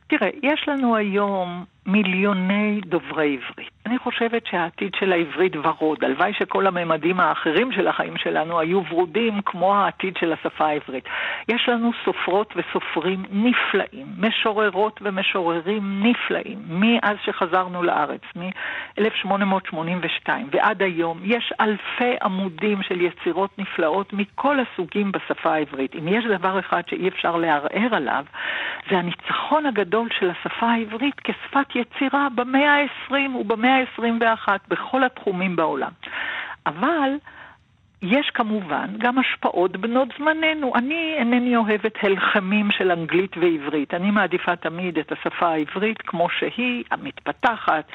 [0.08, 3.74] תראה, יש לנו היום מיליוני דוברי עברית.
[3.86, 6.04] אני חושבת שהעתיד של העברית ורוד.
[6.04, 11.04] הלוואי שכל הממדים האחרים של החיים שלנו היו ורודים כמו העתיד של השפה העברית.
[11.48, 21.20] יש לנו סופרות וסופרים נפלאים, משוררות ומשוררים נפלאים, מאז שחזרנו לארץ, מ-1882 ועד היום.
[21.24, 25.96] יש אלפי עמודים של יצירות נפלאות מכל הסוגים בשפה העברית.
[25.96, 28.26] אם יש דבר אחד שאי אפשר לערער עליו,
[28.90, 35.92] זה הניצחון הגדול של השפה העברית כשפת יצירה במאה ה-20 ובמאה ה-21 בכל התחומים בעולם.
[36.66, 37.10] אבל
[38.04, 40.76] יש כמובן גם השפעות בנות זמננו.
[40.76, 43.94] אני אינני אוהבת הלחמים של אנגלית ועברית.
[43.94, 47.86] אני מעדיפה תמיד את השפה העברית כמו שהיא, המתפתחת,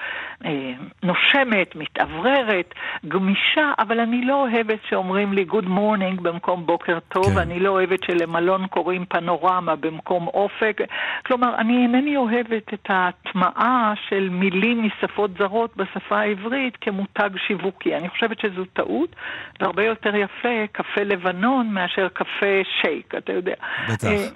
[0.45, 2.75] אה, נושמת, מתאווררת,
[3.09, 7.39] גמישה, אבל אני לא אוהבת שאומרים לי Good morning במקום בוקר טוב, כן.
[7.39, 10.81] אני לא אוהבת שלמלון קוראים פנורמה במקום אופק.
[11.27, 17.97] כלומר, אני אינני אוהבת את ההטמעה של מילים משפות זרות בשפה העברית כמותג שיווקי.
[17.97, 19.17] אני חושבת שזו טעות,
[19.61, 19.98] והרבה יותר...
[19.99, 23.55] יותר יפה קפה לבנון מאשר קפה שייק, אתה יודע.
[23.89, 24.09] בטח.
[24.09, 24.29] אה,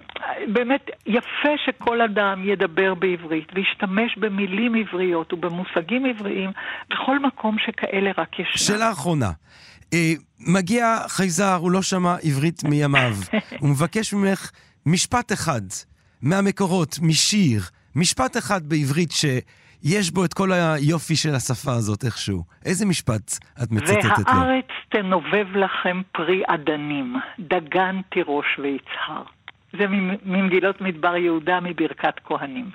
[0.52, 6.50] באמת, יפה שכל אדם ידבר בעברית וישתמש במילים עבריות ובמושגים עבריים
[6.90, 8.56] בכל מקום שכאלה רק ישנם.
[8.56, 9.30] שאלה אחרונה.
[9.94, 13.14] אה, מגיע חייזר, הוא לא שמע עברית מימיו.
[13.60, 14.50] הוא מבקש ממך
[14.86, 15.62] משפט אחד
[16.22, 17.62] מהמקורות, משיר,
[17.96, 19.24] משפט אחד בעברית ש...
[19.84, 22.44] יש בו את כל היופי של השפה הזאת איכשהו.
[22.64, 24.24] איזה משפט את מצטטת לו?
[24.26, 29.22] והארץ תנובב לכם פרי אדנים, דגן תירוש ויצהר.
[29.78, 29.84] זה
[30.24, 32.70] ממגילות מדבר יהודה מברכת כהנים.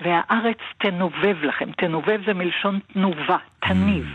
[0.00, 4.06] והארץ תנובב לכם, תנובב זה מלשון תנובה, תניב.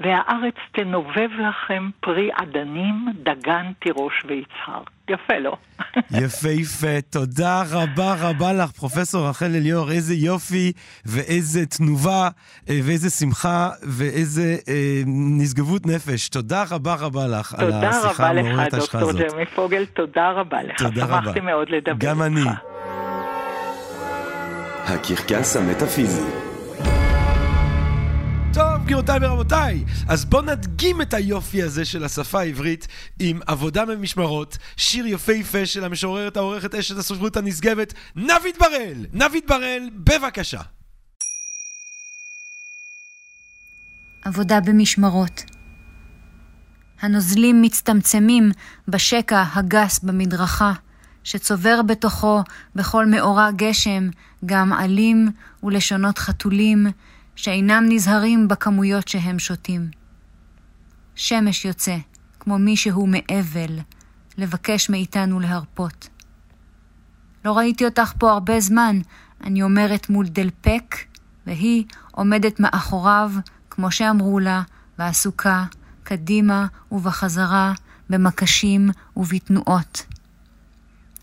[0.00, 4.82] והארץ תנובב לכם פרי עדנים, דגן, תירוש ויצהר.
[5.10, 5.56] יפה, לא?
[6.10, 7.00] יפהפה.
[7.10, 9.90] תודה רבה רבה לך, פרופסור רחל אליאור.
[9.90, 10.72] איזה יופי
[11.06, 12.28] ואיזה תנובה
[12.70, 16.28] אה, ואיזה שמחה ואיזה אה, נשגבות נפש.
[16.28, 19.16] תודה רבה רבה לך על השיחה המעוררת ההשקעה הזאת.
[19.16, 20.78] תודה רבה לך, דוקטור ג'רמי פוגל, תודה רבה לך.
[20.78, 21.20] תודה רבה.
[21.24, 22.04] שמחתי מאוד לדבר איתך.
[22.04, 22.44] גם אני.
[24.86, 26.49] הקרקס המטאפיזי
[28.90, 35.06] גבירותיי ורבותיי, אז בואו נדגים את היופי הזה של השפה העברית עם עבודה במשמרות, שיר
[35.06, 39.06] יפהפה של המשוררת העורכת אשת הספרות הנשגבת, נבית בראל!
[39.12, 40.60] נבית בראל, בבקשה.
[44.24, 45.44] עבודה במשמרות.
[47.00, 48.50] הנוזלים מצטמצמים
[48.88, 50.72] בשקע הגס במדרכה,
[51.24, 52.42] שצובר בתוכו
[52.74, 54.08] בכל מאורע גשם
[54.46, 55.28] גם עלים
[55.62, 56.86] ולשונות חתולים,
[57.42, 59.90] שאינם נזהרים בכמויות שהם שותים.
[61.14, 61.96] שמש יוצא,
[62.40, 63.78] כמו מישהו מאבל,
[64.38, 66.08] לבקש מאיתנו להרפות.
[67.44, 69.00] לא ראיתי אותך פה הרבה זמן,
[69.44, 70.96] אני אומרת מול דלפק,
[71.46, 73.32] והיא עומדת מאחוריו,
[73.70, 74.62] כמו שאמרו לה,
[74.98, 75.64] ועסוקה,
[76.02, 77.72] קדימה ובחזרה,
[78.10, 80.06] במקשים ובתנועות.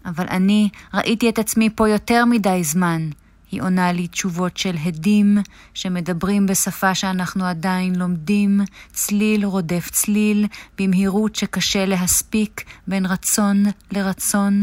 [0.06, 3.10] אבל אני ראיתי את עצמי פה יותר מדי זמן,
[3.52, 5.38] היא עונה לי תשובות של הדים
[5.74, 14.62] שמדברים בשפה שאנחנו עדיין לומדים, צליל רודף צליל, במהירות שקשה להספיק בין רצון לרצון.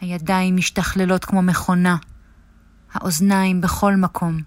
[0.00, 1.96] הידיים משתכללות כמו מכונה,
[2.92, 4.40] האוזניים בכל מקום.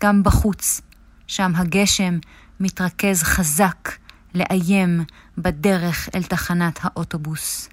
[0.00, 0.80] גם בחוץ,
[1.26, 2.18] שם הגשם
[2.60, 3.90] מתרכז חזק
[4.34, 5.04] לאיים
[5.38, 7.71] בדרך אל תחנת האוטובוס.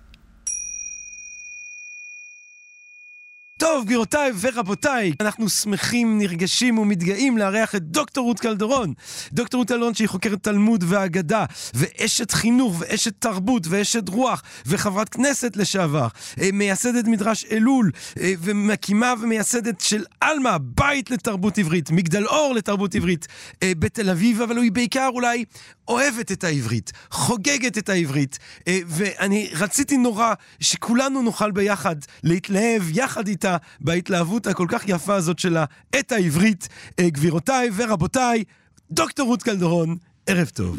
[3.59, 8.93] טוב, גבירותיי ורבותיי, אנחנו שמחים, נרגשים ומתגאים לארח את דוקטור רות קלדרון.
[9.33, 15.57] דוקטור רות קלדרון שהיא חוקרת תלמוד ואגדה, ואשת חינוך, ואשת תרבות, ואשת רוח, וחברת כנסת
[15.57, 16.07] לשעבר,
[16.41, 22.95] אה, מייסדת מדרש אלול, אה, ומקימה ומייסדת של עלמה, בית לתרבות עברית, מגדל אור לתרבות
[22.95, 23.27] עברית
[23.63, 25.45] אה, בתל אביב, אבל היא בעיקר אולי
[25.87, 28.39] אוהבת את העברית, חוגגת את העברית,
[28.87, 33.48] ואני רציתי נורא שכולנו נוכל ביחד להתלהב יחד איתה.
[33.49, 35.65] איתה בהתלהבות הכל כך יפה הזאת שלה
[35.99, 36.67] את העברית.
[36.99, 38.43] אה, גבירותיי ורבותיי,
[38.91, 39.95] דוקטור רות קלדרון,
[40.27, 40.77] ערב טוב.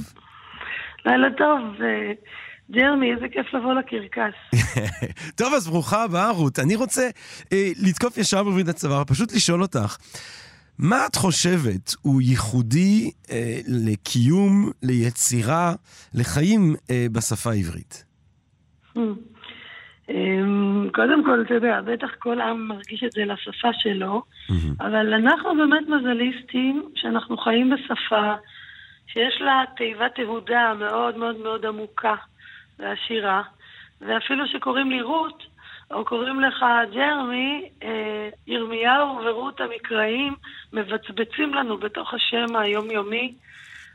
[1.06, 1.61] לילה טוב.
[2.70, 4.35] ג'רמי, איזה כיף לבוא לקרקס.
[5.38, 6.59] טוב, אז ברוכה הבאה, רות.
[6.59, 7.09] אני רוצה
[7.52, 9.96] אה, לתקוף ישר בברית הצוואר, פשוט לשאול אותך,
[10.78, 15.74] מה את חושבת הוא ייחודי אה, לקיום, ליצירה,
[16.14, 18.04] לחיים אה, בשפה העברית?
[20.11, 24.23] אמ, קודם כל, אתה יודע, בטח כל עם מרגיש את זה לשפה שלו,
[24.81, 28.35] אבל אנחנו באמת מזליסטים שאנחנו חיים בשפה
[29.07, 32.14] שיש לה תיבת תהודה מאוד מאוד מאוד עמוקה
[32.79, 33.42] ועשירה,
[34.01, 35.42] ואפילו שקוראים לי רות,
[35.90, 40.35] או קוראים לך ג'רמי, אה, ירמיהו ורות המקראיים
[40.73, 43.35] מבצבצים לנו בתוך השם היומיומי,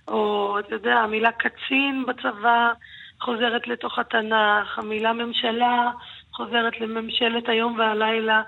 [0.07, 2.71] או אתה יודע, המילה קצין בצבא
[3.21, 5.91] חוזרת לתוך התנ"ך, המילה ממשלה
[6.31, 8.41] חוזרת לממשלת היום והלילה.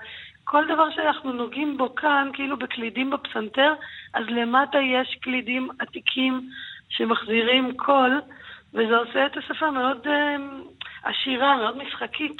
[0.44, 3.72] כל דבר שאנחנו נוגעים בו כאן, כאילו בקלידים בפסנתר,
[4.14, 6.50] אז למטה יש קלידים עתיקים
[6.88, 8.20] שמחזירים קול,
[8.74, 10.36] וזה עושה את השפה מאוד אה,
[11.02, 12.36] עשירה, מאוד משחקית.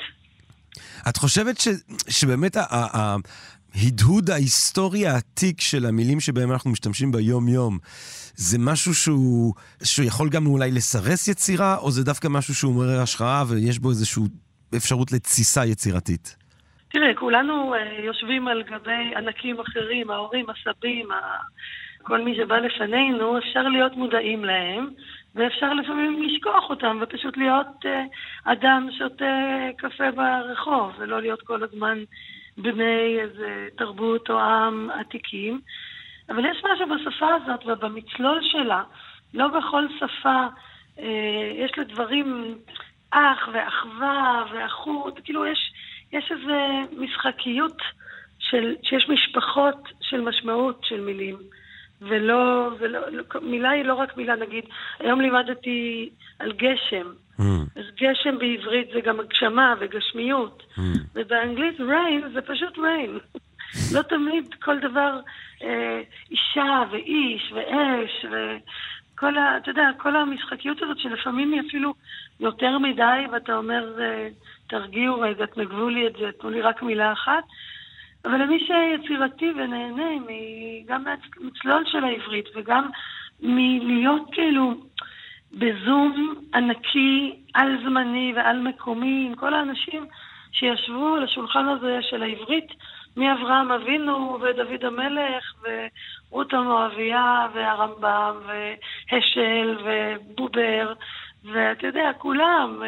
[1.08, 1.68] את חושבת ש,
[2.08, 7.78] שבאמת ההדהוד ההיסטורי העתיק של המילים שבהם אנחנו משתמשים ביום-יום,
[8.40, 13.00] זה משהו שהוא, שהוא יכול גם אולי לסרס יצירה, או זה דווקא משהו שהוא מעורר
[13.02, 14.22] השראה ויש בו איזושהי
[14.76, 16.36] אפשרות לתסיסה יצירתית?
[16.88, 21.16] תראה, כולנו uh, יושבים על גבי ענקים אחרים, ההורים, הסבים, ה...
[22.02, 24.88] כל מי שבא לפנינו, אפשר להיות מודעים להם,
[25.34, 27.88] ואפשר לפעמים לשכוח אותם, ופשוט להיות uh,
[28.44, 31.98] אדם שותה קפה ברחוב, ולא להיות כל הזמן
[32.58, 35.60] בני איזה תרבות או עם עתיקים.
[36.28, 38.82] אבל יש משהו בשפה הזאת ובמצלול שלה,
[39.34, 40.46] לא בכל שפה
[40.96, 41.00] uh,
[41.54, 42.58] יש לדברים
[43.10, 45.72] אח ואחווה ואחות, כאילו יש,
[46.12, 47.76] יש איזו משחקיות
[48.38, 51.36] של, שיש משפחות של משמעות של מילים.
[52.00, 53.00] ולא, ולא,
[53.42, 54.64] מילה היא לא רק מילה, נגיד,
[54.98, 57.12] היום לימדתי על גשם.
[57.40, 57.42] Mm.
[57.76, 60.62] אז גשם בעברית זה גם הגשמה וגשמיות.
[60.76, 60.80] Mm.
[61.14, 63.38] ובאנגלית rain זה פשוט rain.
[63.94, 65.20] לא תמיד כל דבר
[65.62, 69.56] אה, אישה ואיש ואש וכל ה...
[69.56, 71.94] אתה יודע, כל המשחקיות הזאת שלפעמים היא אפילו
[72.40, 74.28] יותר מדי, ואתה אומר, אה,
[74.66, 77.44] תרגיעו רגע, תנגבו לי את זה, תנו לי רק מילה אחת.
[78.24, 80.10] אבל למי שיצירתי ונהנה
[80.86, 82.88] גם מהצלול של העברית וגם
[83.40, 84.74] מלהיות כאילו
[85.52, 90.06] בזום ענקי, על זמני ועל מקומי, עם כל האנשים
[90.52, 92.72] שישבו על השולחן הזה של העברית,
[93.18, 95.54] מאברהם אבינו ודוד המלך
[96.30, 100.92] ורות המואביה והרמב"ם והשל ובובר,
[101.44, 102.82] ואתה יודע, כולם.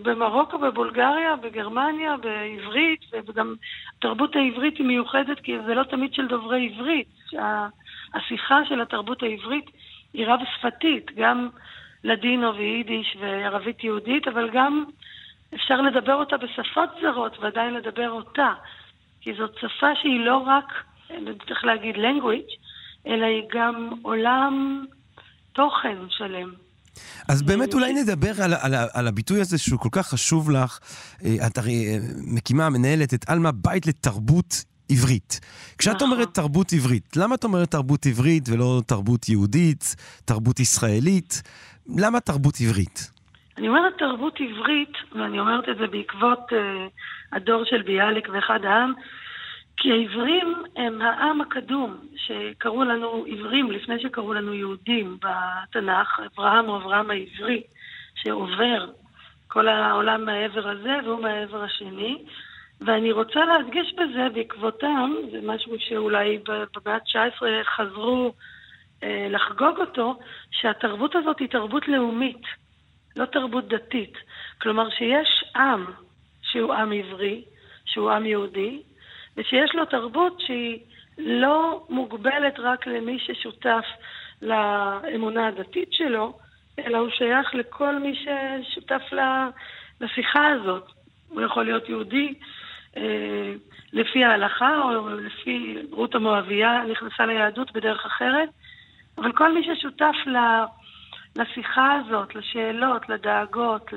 [0.00, 3.54] במרוקו, בבולגריה, בגרמניה, בעברית, וגם
[3.98, 7.08] התרבות העברית היא מיוחדת כי זה לא תמיד של דוברי עברית.
[8.14, 9.70] השיחה של התרבות העברית
[10.12, 11.48] היא רב-שפתית, גם
[12.04, 14.84] לדינו ויידיש וערבית יהודית, אבל גם
[15.54, 18.52] אפשר לדבר אותה בשפות זרות ועדיין לדבר אותה.
[19.26, 20.64] כי זאת שפה שהיא לא רק,
[21.46, 22.52] צריך להגיד language,
[23.06, 24.84] אלא היא גם עולם
[25.52, 26.52] תוכן שלם.
[27.28, 30.78] אז באמת אולי נדבר על, על, על הביטוי הזה שהוא כל כך חשוב לך.
[31.24, 35.40] אה, את הרי אה, מקימה, מנהלת את עלמה בית לתרבות עברית.
[35.78, 36.12] כשאת נכון.
[36.12, 41.42] אומרת תרבות עברית, למה את אומרת תרבות עברית ולא תרבות יהודית, תרבות ישראלית?
[41.96, 43.15] למה תרבות עברית?
[43.58, 46.56] אני אומרת תרבות עברית, ואני אומרת את זה בעקבות uh,
[47.32, 48.92] הדור של ביאליק ואחד העם,
[49.76, 56.76] כי העברים הם העם הקדום, שקראו לנו עברים לפני שקראו לנו יהודים בתנ"ך, אברהם הוא
[56.76, 57.62] אברהם העברי,
[58.14, 58.86] שעובר
[59.48, 62.24] כל העולם מהעבר הזה והוא מהעבר השני.
[62.80, 67.42] ואני רוצה להדגיש בזה, בעקבותם, זה משהו שאולי במאה ה-19
[67.76, 68.32] חזרו
[69.02, 70.18] אה, לחגוג אותו,
[70.50, 72.42] שהתרבות הזאת היא תרבות לאומית,
[73.16, 74.18] לא תרבות דתית.
[74.62, 75.84] כלומר שיש עם
[76.42, 77.44] שהוא עם עברי,
[77.84, 78.82] שהוא עם יהודי,
[79.36, 80.78] ושיש לו תרבות שהיא
[81.18, 83.84] לא מוגבלת רק למי ששותף
[84.42, 86.38] לאמונה הדתית שלו,
[86.78, 89.02] אלא הוא שייך לכל מי ששותף
[90.00, 90.90] לשיחה הזאת.
[91.28, 92.34] הוא יכול להיות יהודי
[92.96, 93.52] אה,
[93.92, 98.48] לפי ההלכה, או לפי רות המואבייה נכנסה ליהדות בדרך אחרת,
[99.18, 100.14] אבל כל מי ששותף
[101.36, 103.92] לשיחה הזאת, לשאלות, לדאגות,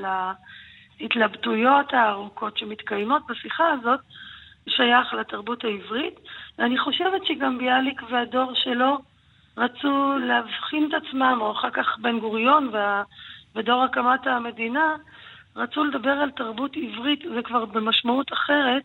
[0.99, 3.99] להתלבטויות הארוכות שמתקיימות בשיחה הזאת,
[4.67, 6.19] שייך לתרבות העברית,
[6.58, 8.97] ואני חושבת שגם ביאליק והדור שלו
[9.58, 12.71] רצו להבחין את עצמם, או אחר כך בן גוריון
[13.56, 14.95] ודור הקמת המדינה,
[15.56, 18.84] רצו לדבר על תרבות עברית, זה כבר במשמעות אחרת,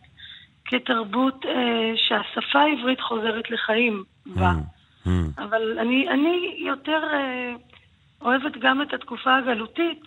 [0.65, 4.51] כתרבות אה, שהשפה העברית חוזרת לחיים בה.
[4.51, 5.43] Mm, mm.
[5.43, 7.53] אבל אני, אני יותר אה,
[8.25, 10.03] אוהבת גם את התקופה הגלותית,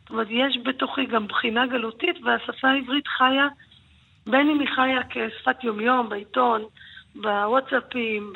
[0.00, 3.48] זאת אומרת, יש בתוכי גם בחינה גלותית, והשפה העברית חיה
[4.26, 6.62] בין אם היא חיה כשפת יומיום בעיתון,
[7.14, 8.32] בוואטסאפים,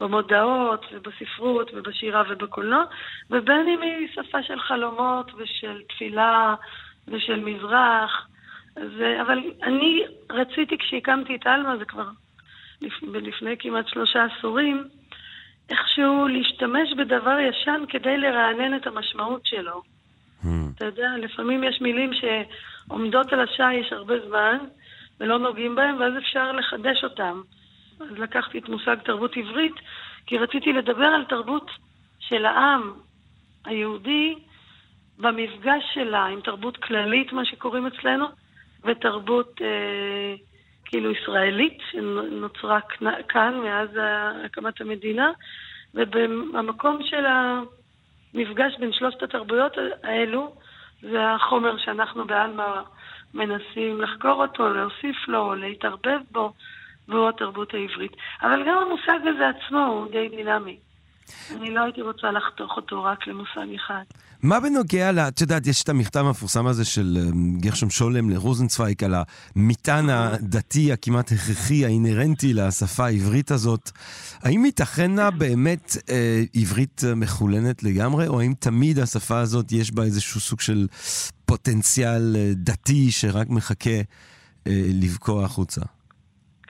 [0.00, 2.84] במודעות ובספרות ובשירה ובקולנוע,
[3.30, 6.54] ובין אם היא שפה של חלומות ושל תפילה
[7.08, 8.28] ושל מזרח.
[8.74, 12.08] זה, אבל אני רציתי כשהקמתי את עלמה, זה כבר
[13.02, 14.84] לפני כמעט שלושה עשורים,
[15.70, 19.82] איכשהו להשתמש בדבר ישן כדי לרענן את המשמעות שלו.
[20.74, 24.58] אתה יודע, לפעמים יש מילים שעומדות על השיש הרבה זמן,
[25.20, 27.42] ולא נוגעים בהם, ואז אפשר לחדש אותם.
[28.00, 29.74] אז לקחתי את מושג תרבות עברית,
[30.26, 31.70] כי רציתי לדבר על תרבות
[32.18, 32.92] של העם
[33.64, 34.34] היהודי
[35.18, 38.26] במפגש שלה עם תרבות כללית, מה שקוראים אצלנו,
[38.84, 40.34] ותרבות אה,
[40.88, 42.80] כאילו ישראלית, שנוצרה
[43.28, 43.88] כאן מאז
[44.44, 45.30] הקמת המדינה,
[45.94, 49.72] ובמקום של המפגש בין שלושת התרבויות
[50.02, 50.54] האלו,
[51.02, 52.82] זה החומר שאנחנו בעלמא
[53.34, 56.52] מנסים לחקור אותו, להוסיף לו, להתערבב בו,
[57.08, 58.12] והוא התרבות העברית.
[58.42, 60.78] אבל גם המושג הזה עצמו הוא די דינמי.
[61.56, 64.02] אני לא הייתי רוצה לחתוך אותו רק למושג אחד.
[64.42, 65.18] מה בנוגע ל...
[65.18, 69.14] את יודעת, יש את המכתב המפורסם הזה של אמ, גרשום שולם לרוזנצוויג על
[69.56, 73.90] המטען הדתי הכמעט הכרחי, האינהרנטי לשפה העברית הזאת.
[74.42, 80.40] האם ייתכנה באמת אה, עברית מחולנת לגמרי, או האם תמיד השפה הזאת יש בה איזשהו
[80.40, 80.86] סוג של
[81.46, 84.00] פוטנציאל אה, דתי שרק מחכה
[84.66, 85.80] אה, לבקוע החוצה?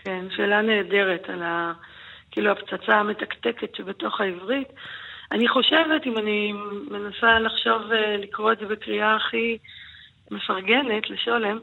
[0.04, 1.72] כן, שאלה נהדרת על ה...
[2.38, 4.68] כאילו הפצצה המתקתקת שבתוך העברית.
[5.32, 6.52] אני חושבת, אם אני
[6.90, 9.58] מנסה לחשוב, אה, לקרוא את זה בקריאה הכי
[10.30, 11.58] מפרגנת לשולם,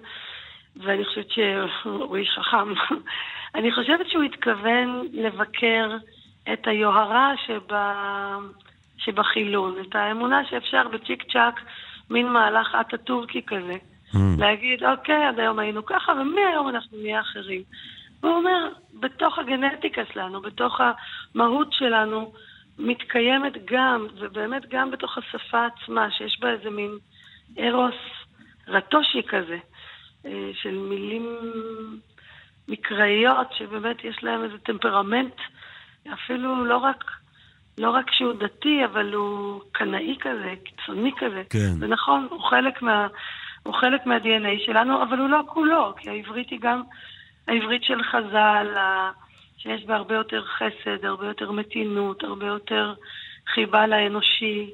[0.76, 2.74] ואני חושבת שהוא איש חכם,
[3.56, 5.90] אני חושבת שהוא התכוון לבקר
[6.54, 7.94] את היוהרה שבה,
[8.98, 11.60] שבחילון, את האמונה שאפשר בצ'יק צ'אק,
[12.10, 13.74] מין מהלך אטה-טורקי כזה.
[14.14, 14.18] Mm.
[14.38, 17.62] להגיד, אוקיי, עד היום היינו ככה, ומהיום אנחנו נהיה אחרים.
[18.24, 20.80] והוא אומר, בתוך הגנטיקה שלנו, בתוך
[21.36, 22.34] המהות שלנו,
[22.80, 26.92] מתקיימת גם, ובאמת גם בתוך השפה עצמה, שיש בה איזה מין
[27.60, 27.96] ארוס
[28.68, 29.58] רטושי כזה,
[30.26, 31.38] אה, של מילים
[32.68, 35.36] מקראיות, שבאמת יש להם איזה טמפרמנט,
[36.14, 37.12] אפילו לא רק,
[37.78, 41.44] לא רק שהוא דתי, אבל הוא קנאי כזה, קיצוני כזה.
[41.50, 41.80] כן.
[41.80, 43.08] זה נכון, הוא חלק מה...
[43.64, 46.82] הוא חלק מה-DNA שלנו, אבל הוא לא כולו, כי העברית היא גם
[47.48, 48.68] העברית של חז"ל,
[49.58, 52.94] שיש בה הרבה יותר חסד, הרבה יותר מתינות, הרבה יותר
[53.54, 54.70] חיבה לאנושי.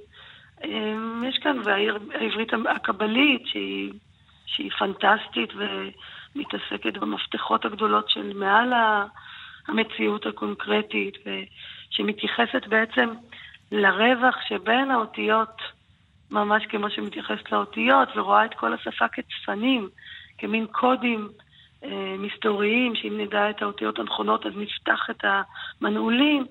[0.64, 3.94] אמ, יש כאן, והעברית הקבלית, שהיא,
[4.46, 8.74] שהיא פנטסטית ומתעסקת במפתחות הגדולות של מעל
[9.68, 13.10] המציאות הקונקרטית, ושמתייחסת בעצם
[13.72, 15.62] לרווח שבין האותיות,
[16.32, 19.90] ממש כמו שמתייחסת לאותיות, ורואה את כל השפה כצפנים,
[20.38, 21.30] כמין קודים
[22.20, 25.26] מסתוריים, שאם נדע את האותיות הנכונות אז נפתח את
[25.82, 26.46] המנעולים.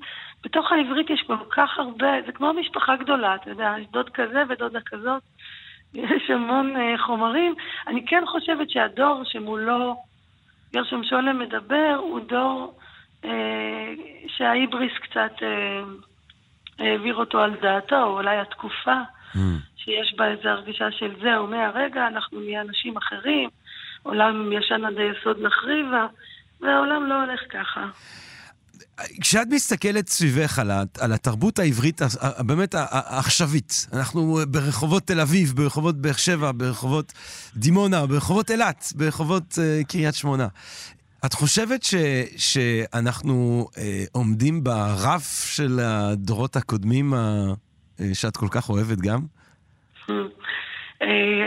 [0.44, 4.42] בתוך העברית יש כל כך הרבה, זה כמו משפחה גדולה, אתה יודע, יש דוד כזה
[4.48, 5.22] ודודה כזאת,
[5.94, 7.54] יש המון uh, חומרים.
[7.86, 9.96] אני כן חושבת שהדור שמולו
[10.72, 12.78] גרשום שולם מדבר הוא דור
[13.22, 13.26] uh,
[14.26, 18.96] שההיבריס קצת uh, העביר אותו על דעתו, או אולי התקופה
[19.34, 19.38] mm.
[19.76, 23.50] שיש בה איזו הרגשה של זהו, מהרגע אנחנו נהיה אנשים אחרים.
[24.03, 26.07] עולם ישן עד היסוד נחריבה,
[26.61, 27.86] והעולם לא הולך ככה.
[29.20, 30.70] כשאת מסתכלת סביבך על,
[31.01, 32.01] על התרבות העברית
[32.38, 37.12] באמת העכשווית, אנחנו ברחובות תל אביב, ברחובות באר שבע, ברחובות
[37.57, 40.48] דימונה, ברחובות אילת, ברחובות uh, קריית שמונה.
[41.26, 41.94] את חושבת ש,
[42.36, 43.78] שאנחנו uh,
[44.12, 49.20] עומדים ברף של הדורות הקודמים uh, שאת כל כך אוהבת גם?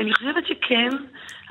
[0.02, 0.90] אני חושבת שכן.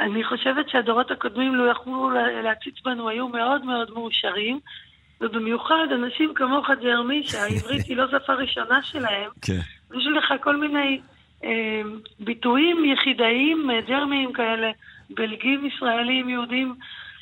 [0.00, 2.11] אני חושבת שהדורות הקודמים לא יכלו
[2.44, 4.61] להציץ בנו, היו מאוד מאוד מאושרים,
[5.20, 9.30] ובמיוחד אנשים כמוך, ג'רמי, שהעברית היא לא שפה ראשונה שלהם.
[9.42, 9.59] כן.
[9.94, 11.00] יש לך כל מיני
[11.44, 11.82] אה,
[12.20, 14.70] ביטויים יחידאיים, אה, ג'רמיים כאלה,
[15.11, 16.74] בלגים ישראלים, יהודים,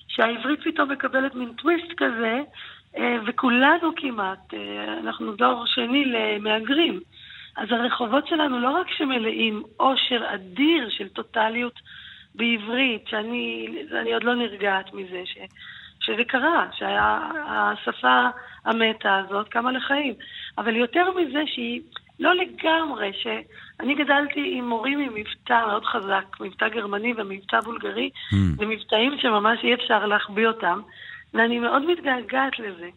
[0.09, 2.41] שהעברית פתאום מקבלת מין טוויסט כזה,
[2.97, 7.01] אה, וכולנו כמעט, אה, אנחנו דור שני למהגרים.
[7.57, 11.81] אז הרחובות שלנו לא רק שמלאים עושר אדיר של טוטליות,
[12.35, 15.39] בעברית, שאני עוד לא נרגעת מזה, ש,
[16.01, 18.29] שזה קרה, שהשפה
[18.65, 20.15] המתה הזאת קמה לחיים.
[20.59, 21.81] אבל יותר מזה שהיא
[22.21, 28.37] לא לגמרי, שאני גדלתי עם מורים עם מבטא מאוד חזק, מבטא גרמני ומבטא בולגרי, mm.
[28.59, 30.81] זה מבטאים שממש אי אפשר להחביא אותם,
[31.35, 32.89] ואני מאוד מתגעגעת לזה.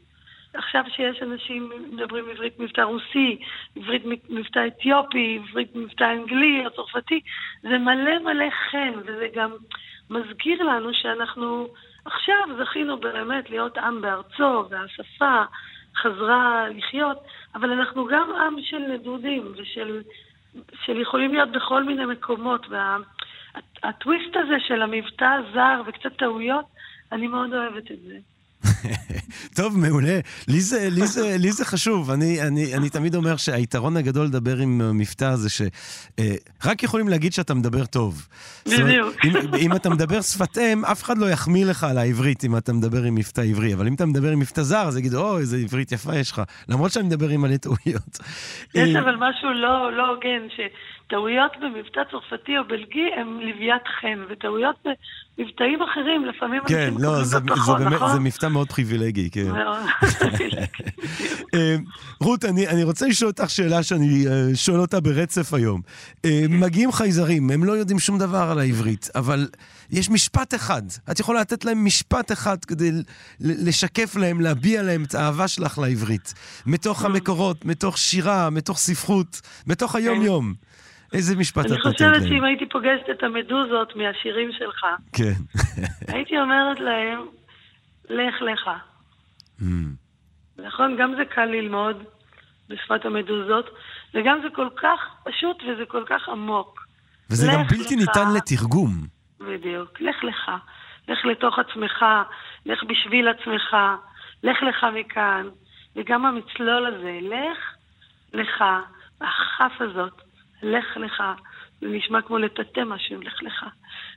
[0.53, 3.39] עכשיו שיש אנשים מדברים עברית מבטא רוסי,
[3.75, 7.21] עברית מבטא אתיופי, עברית מבטא אנגלי או צרפתי,
[7.61, 9.51] זה מלא מלא חן, וזה גם
[10.09, 11.67] מזכיר לנו שאנחנו
[12.05, 15.43] עכשיו זכינו באמת להיות עם בארצו, והשפה
[15.97, 17.17] חזרה לחיות,
[17.55, 20.01] אבל אנחנו גם עם של נדודים ושל
[20.85, 26.65] של יכולים להיות בכל מיני מקומות, והטוויסט וה, הזה של המבטא הזר וקצת טעויות,
[27.11, 28.17] אני מאוד אוהבת את זה.
[29.55, 30.19] טוב, מעולה.
[30.47, 32.11] לי זה, לי זה, לי זה חשוב.
[32.11, 37.53] אני, אני, אני תמיד אומר שהיתרון הגדול לדבר עם המבטא זה שרק יכולים להגיד שאתה
[37.53, 38.27] מדבר טוב.
[38.65, 39.15] בדיוק.
[39.25, 42.73] אם, אם אתה מדבר שפת אם, אף אחד לא יחמיא לך על העברית אם אתה
[42.73, 43.73] מדבר עם מבטא עברי.
[43.73, 46.41] אבל אם אתה מדבר עם מבטא זר, אז יגידו, אוי, איזה עברית יפה יש לך.
[46.69, 48.19] למרות שאני מדבר עם מלא טעויות.
[48.75, 54.19] יש אה, אבל משהו לא לא הוגן, שטעויות במבטא צרפתי או בלגי הם לוויית חן,
[54.29, 58.13] וטעויות במבטאים אחרים, לפעמים כן, אנשים לא, זה, לא זה נכון, באמת, נכון?
[58.13, 59.51] זה מבטא מאוד פריבילגי, כן.
[59.51, 59.77] מאוד.
[61.53, 61.75] אה,
[62.21, 65.81] רות, אני, אני רוצה לשאול אותך שאלה שאני אה, שואל אותה ברצף היום.
[66.25, 69.47] אה, מגיעים חייזרים, הם לא יודעים שום דבר על העברית, אבל
[69.91, 70.81] יש משפט אחד.
[71.11, 72.91] את יכולה לתת להם משפט אחד כדי
[73.39, 76.33] לשקף להם, להביע להם את האהבה שלך לעברית.
[76.65, 80.53] מתוך המקורות, מתוך שירה, מתוך ספרות, מתוך היום-יום.
[81.13, 82.27] איזה משפט את אני נותנת חושבת להם?
[82.27, 85.33] שאם הייתי פוגשת את המדוזות מהשירים שלך, כן.
[86.13, 87.19] הייתי אומרת להם,
[88.09, 88.69] לך לך.
[89.59, 89.63] Mm,
[90.57, 90.97] נכון?
[90.99, 92.03] גם זה קל ללמוד
[92.69, 93.69] בשפת המדוזות,
[94.13, 96.87] וגם זה כל כך פשוט וזה כל כך עמוק.
[97.29, 97.99] וזה גם בלתי לך.
[97.99, 98.91] ניתן לתרגום.
[99.39, 100.01] בדיוק.
[100.01, 100.51] לך לך.
[101.07, 102.05] לך לתוך עצמך,
[102.65, 103.75] לך בשביל עצמך,
[104.43, 105.49] לך לך מכאן.
[105.95, 107.59] וגם המצלול הזה, לך
[108.33, 108.63] לך,
[109.21, 110.21] הכף הזאת,
[110.63, 111.23] לך לך.
[111.81, 113.65] זה נשמע כמו לטאטא משהו, לך לך.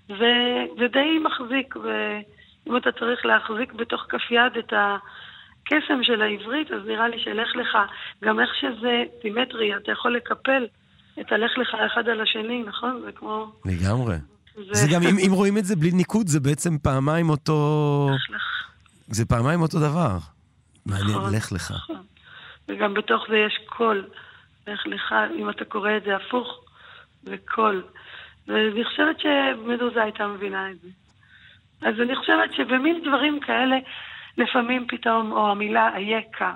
[0.09, 1.75] וזה די מחזיק,
[2.67, 7.57] ואם אתה צריך להחזיק בתוך כף יד את הקסם של העברית, אז נראה לי שלך
[7.57, 7.79] לך,
[8.25, 10.67] גם איך שזה סימטרי, אתה יכול לקפל
[11.21, 13.03] את הלך לך אחד על השני, נכון?
[13.05, 13.53] זה כמו...
[13.65, 14.17] לגמרי.
[14.73, 18.11] זה גם, אם, אם רואים את זה בלי ניקוד, זה בעצם פעמיים אותו...
[18.15, 18.43] לך לך.
[19.09, 20.19] זה פעמיים אותו דבר.
[20.87, 21.35] מעניין, נכון.
[21.35, 21.71] לך לך.
[21.71, 22.03] נכון.
[22.69, 24.05] וגם בתוך זה יש כל.
[24.67, 26.61] לך לך, אם אתה קורא את זה הפוך,
[27.23, 27.83] זה כל.
[28.49, 30.89] ואני חושבת שמדוזה הייתה מבינה את זה.
[31.83, 33.77] אז אני חושבת שבמין דברים כאלה,
[34.39, 36.55] לפעמים פתאום, או המילה אייכה,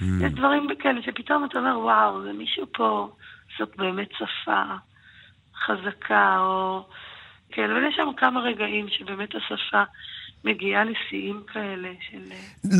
[0.00, 0.04] Mm.
[0.26, 3.08] יש דברים כאלה שפתאום אתה אומר, וואו, זה מישהו פה,
[3.58, 4.62] זאת באמת שפה
[5.54, 6.86] חזקה, או...
[7.52, 9.82] כן, אבל יש שם כמה רגעים שבאמת השפה
[10.44, 12.18] מגיעה לשיאים כאלה של...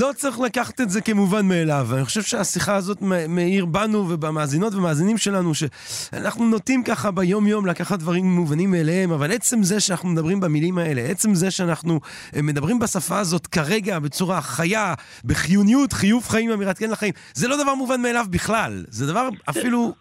[0.01, 1.87] לא צריך לקחת את זה כמובן מאליו.
[1.97, 2.99] אני חושב שהשיחה הזאת
[3.29, 9.63] מאיר בנו ובמאזינות ומאזינים שלנו, שאנחנו נוטים ככה ביום-יום לקחת דברים מובנים מאליהם, אבל עצם
[9.63, 12.01] זה שאנחנו מדברים במילים האלה, עצם זה שאנחנו
[12.37, 14.95] אה, מדברים בשפה הזאת כרגע בצורה חיה,
[15.25, 18.85] בחיוניות, חיוב חיים, אמירת כן לחיים, זה לא דבר מובן מאליו בכלל.
[18.89, 19.93] זה דבר אפילו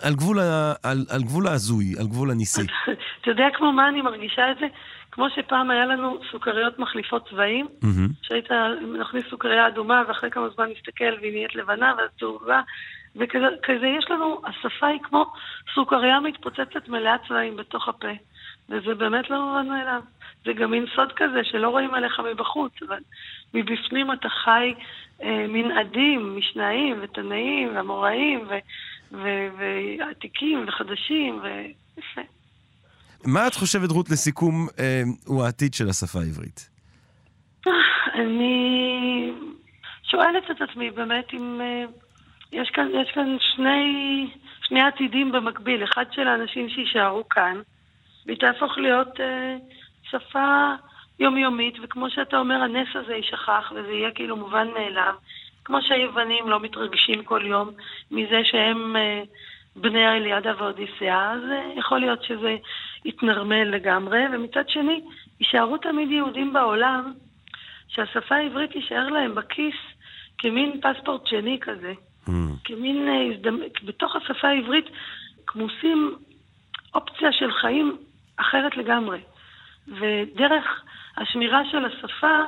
[0.00, 2.62] על גבול, ה- על, על גבול ההזוי, על גבול הניסי.
[3.20, 4.66] אתה יודע כמו מה אני מרגישה את זה?
[5.16, 8.08] כמו שפעם היה לנו סוכריות מחליפות צבעים, מהמם.
[8.22, 8.48] שהיית
[9.00, 12.60] מכניס סוכריה אדומה ואחרי כמה זמן נסתכל והיא נהיית לבנה ואז צהובה,
[13.16, 15.24] וכזה כזה יש לנו, השפה היא כמו
[15.74, 18.12] סוכריה מתפוצצת מלאה צבעים בתוך הפה,
[18.68, 20.02] וזה באמת לא מובן מאליו.
[20.44, 22.98] זה גם מין סוד כזה שלא רואים עליך מבחוץ, אבל
[23.54, 24.74] מבפנים אתה חי
[25.22, 28.58] אה, מנעדים, משנאים ותנאים ואמוראים ו-
[29.12, 32.35] ו- ועתיקים וחדשים, ויפה.
[33.24, 36.70] מה את חושבת, רות, לסיכום, אה, הוא העתיד של השפה העברית?
[38.14, 39.32] אני
[40.02, 41.84] שואלת את עצמי באמת אם אה,
[42.52, 44.30] יש כאן, יש כאן שני,
[44.62, 47.60] שני עתידים במקביל, אחד של האנשים שיישארו כאן,
[48.26, 49.56] והיא תהפוך להיות אה,
[50.10, 50.74] שפה
[51.18, 55.14] יומיומית, וכמו שאתה אומר, הנס הזה יישכח, וזה יהיה כאילו מובן מאליו.
[55.64, 57.70] כמו שהיוונים לא מתרגשים כל יום
[58.10, 59.22] מזה שהם אה,
[59.76, 62.56] בני האליאדה והאודיסאה, אז אה, יכול להיות שזה
[63.06, 65.00] יתנרמל לגמרי, ומצד שני,
[65.40, 67.12] יישארו תמיד יהודים בעולם,
[67.88, 69.74] שהשפה העברית תישאר להם בכיס
[70.38, 71.92] כמין פספורט שני כזה.
[72.64, 74.84] כמין אה, הזדמנות, בתוך השפה העברית
[75.46, 76.16] כמוסים
[76.94, 77.96] אופציה של חיים
[78.36, 79.18] אחרת לגמרי.
[79.88, 80.82] ודרך
[81.16, 82.40] השמירה של השפה,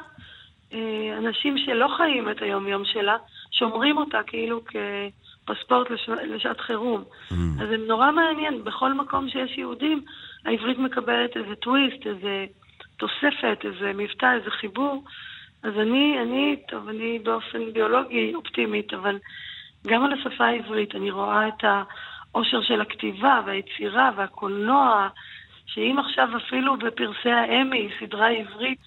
[0.72, 3.16] אה, אנשים שלא חיים את היום-יום שלה,
[3.50, 6.08] שומרים אותה כאילו כפספורט לש...
[6.08, 7.04] לשעת חירום.
[7.60, 10.02] אז זה נורא מעניין, בכל מקום שיש יהודים,
[10.48, 12.46] העברית מקבלת איזה טוויסט, איזה
[12.96, 15.04] תוספת, איזה מבטא, איזה חיבור.
[15.62, 19.18] אז אני, אני, טוב, אני באופן ביולוגי אופטימית, אבל
[19.86, 25.08] גם על השפה העברית אני רואה את העושר של הכתיבה והיצירה והקולנוע,
[25.66, 28.78] שאם עכשיו אפילו בפרסי האמי, סדרה עברית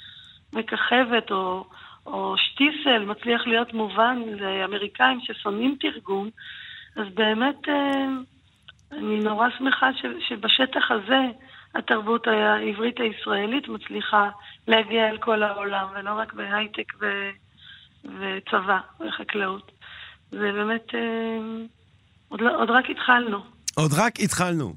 [0.53, 1.65] מככבת, או,
[2.05, 6.29] או שטיסל מצליח להיות מובן לאמריקאים ששונאים תרגום,
[6.95, 8.05] אז באמת אה,
[8.91, 11.21] אני נורא שמחה ש, שבשטח הזה
[11.75, 14.29] התרבות העברית הישראלית מצליחה
[14.67, 17.29] להגיע אל כל העולם, ולא רק בהייטק ו,
[18.05, 19.71] וצבא וחקלאות.
[20.31, 21.39] זה באמת, אה,
[22.29, 23.39] עוד, לא, עוד רק התחלנו.
[23.75, 24.73] עוד רק התחלנו.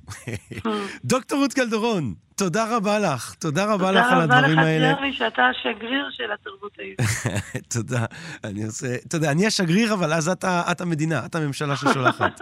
[1.04, 3.34] דוקטור רות קלדרון, תודה רבה לך.
[3.34, 4.92] תודה רבה לך על תודה רבה הדברים לך, האלה.
[4.92, 7.64] ג'רמי, שאתה השגריר של התרבות העברית.
[7.74, 8.04] תודה.
[8.44, 8.94] אני עושה...
[9.08, 12.40] אתה יודע, אני השגריר, אבל אז את, המדינה, את הממשלה ששולחת.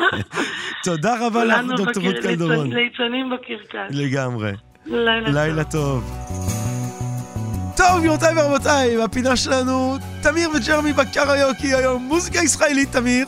[0.84, 2.72] תודה רבה לך, דוקטור רות קלדרון.
[2.72, 3.90] ליצנים בקרקס.
[3.90, 4.52] לגמרי.
[4.86, 6.04] לילה טוב.
[6.28, 6.64] טוב.
[7.76, 13.26] טוב, גבירותיי ורבותיי, בפינה שלנו, תמיר וג'רמי בקריוקי היום, מוזיקה ישראלית, תמיר.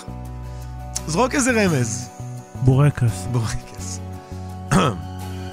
[1.06, 2.15] זרוק איזה רמז.
[2.62, 3.26] בורקס.
[3.32, 4.00] בורקס.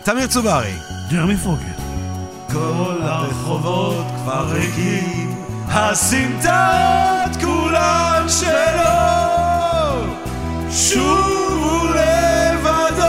[0.06, 0.74] תמיר צוברי.
[1.12, 1.84] ג'רמי פוגל.
[2.54, 5.36] כל הרחובות כבר ריקים,
[5.68, 8.84] הסמטאות כולן שלו,
[10.72, 13.06] שובו לבדו,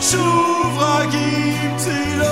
[0.00, 2.24] שוב רק עם צילו.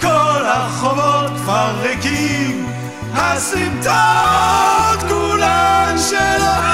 [0.00, 2.66] כל הרחובות כבר ריקים,
[3.14, 6.71] הסמטאות כולן שלו.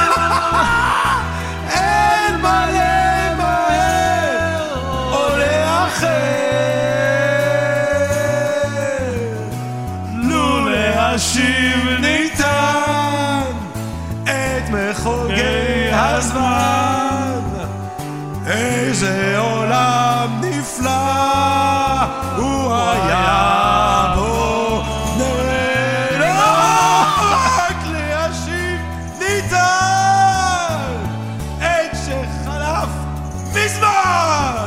[16.18, 17.40] הזמן.
[18.46, 20.90] איזה עולם נפלא
[22.36, 24.82] הוא היה בו.
[27.58, 28.80] רק להשיב
[29.18, 30.78] ניתן.
[31.58, 32.88] את שחלף
[33.54, 34.66] מזמן.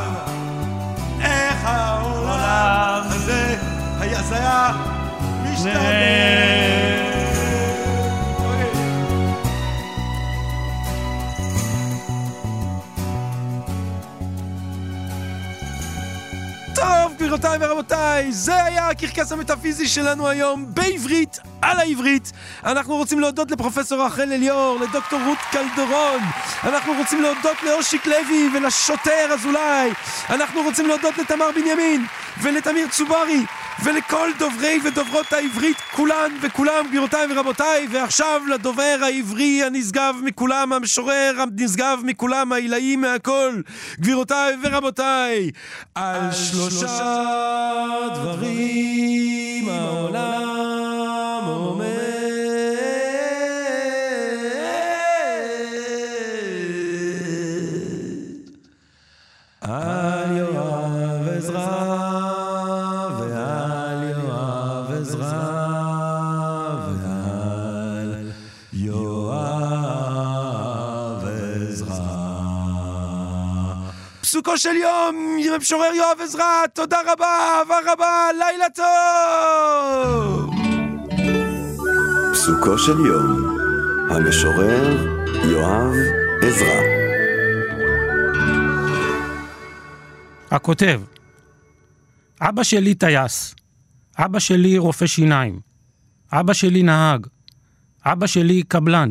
[1.22, 3.56] איך העולם הזה
[4.00, 4.70] היה זה היה
[5.42, 6.31] משתנה
[17.32, 22.32] גבירותיי ורבותיי, זה היה הקרקס המטאפיזי שלנו היום בעברית, על העברית.
[22.64, 26.20] אנחנו רוצים להודות לפרופסור רחל אליאור, לדוקטור רות קלדרון.
[26.64, 29.90] אנחנו רוצים להודות לאושיק לוי ולשוטר אזולאי.
[30.30, 32.06] אנחנו רוצים להודות לתמר בנימין
[32.42, 33.44] ולתמיר צוברי
[33.84, 37.86] ולכל דוברי ודוברות העברית, כולן וכולם, גבירותיי ורבותיי.
[37.90, 43.60] ועכשיו לדובר העברי הנשגב מכולם, המשורר הנשגב מכולם, העילאי מהכל.
[44.00, 45.50] גבירותיי ורבותיי,
[45.94, 47.14] על שלושה
[48.14, 51.91] דברים העולם עומד.
[74.52, 80.54] פסוקו של יום, המשורר יואב עזרא, תודה רבה, אהבה רבה, לילה טוב!
[82.32, 83.58] פסוקו של יום,
[84.10, 85.06] המשורר
[85.44, 85.94] יואב
[86.42, 86.80] עזרא.
[90.50, 91.00] הכותב,
[92.40, 93.54] אבא שלי טייס,
[94.18, 95.60] אבא שלי רופא שיניים,
[96.32, 97.26] אבא שלי נהג,
[98.06, 99.10] אבא שלי קבלן,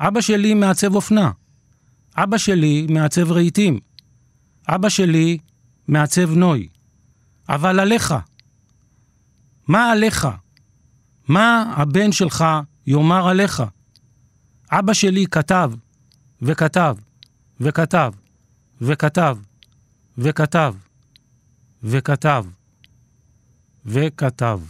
[0.00, 1.30] אבא שלי מעצב אופנה,
[2.16, 3.91] אבא שלי מעצב רהיטים,
[4.68, 5.38] אבא שלי
[5.88, 6.68] מעצב נוי.
[7.48, 8.14] אבל עליך,
[9.68, 10.28] מה עליך?
[11.28, 12.44] מה הבן שלך
[12.86, 13.62] יאמר עליך?
[14.72, 15.72] אבא שלי כתב,
[16.42, 16.96] וכתב,
[17.60, 18.12] וכתב,
[18.80, 19.36] וכתב,
[20.18, 20.74] וכתב,
[21.82, 22.44] וכתב,
[23.86, 24.60] וכתב.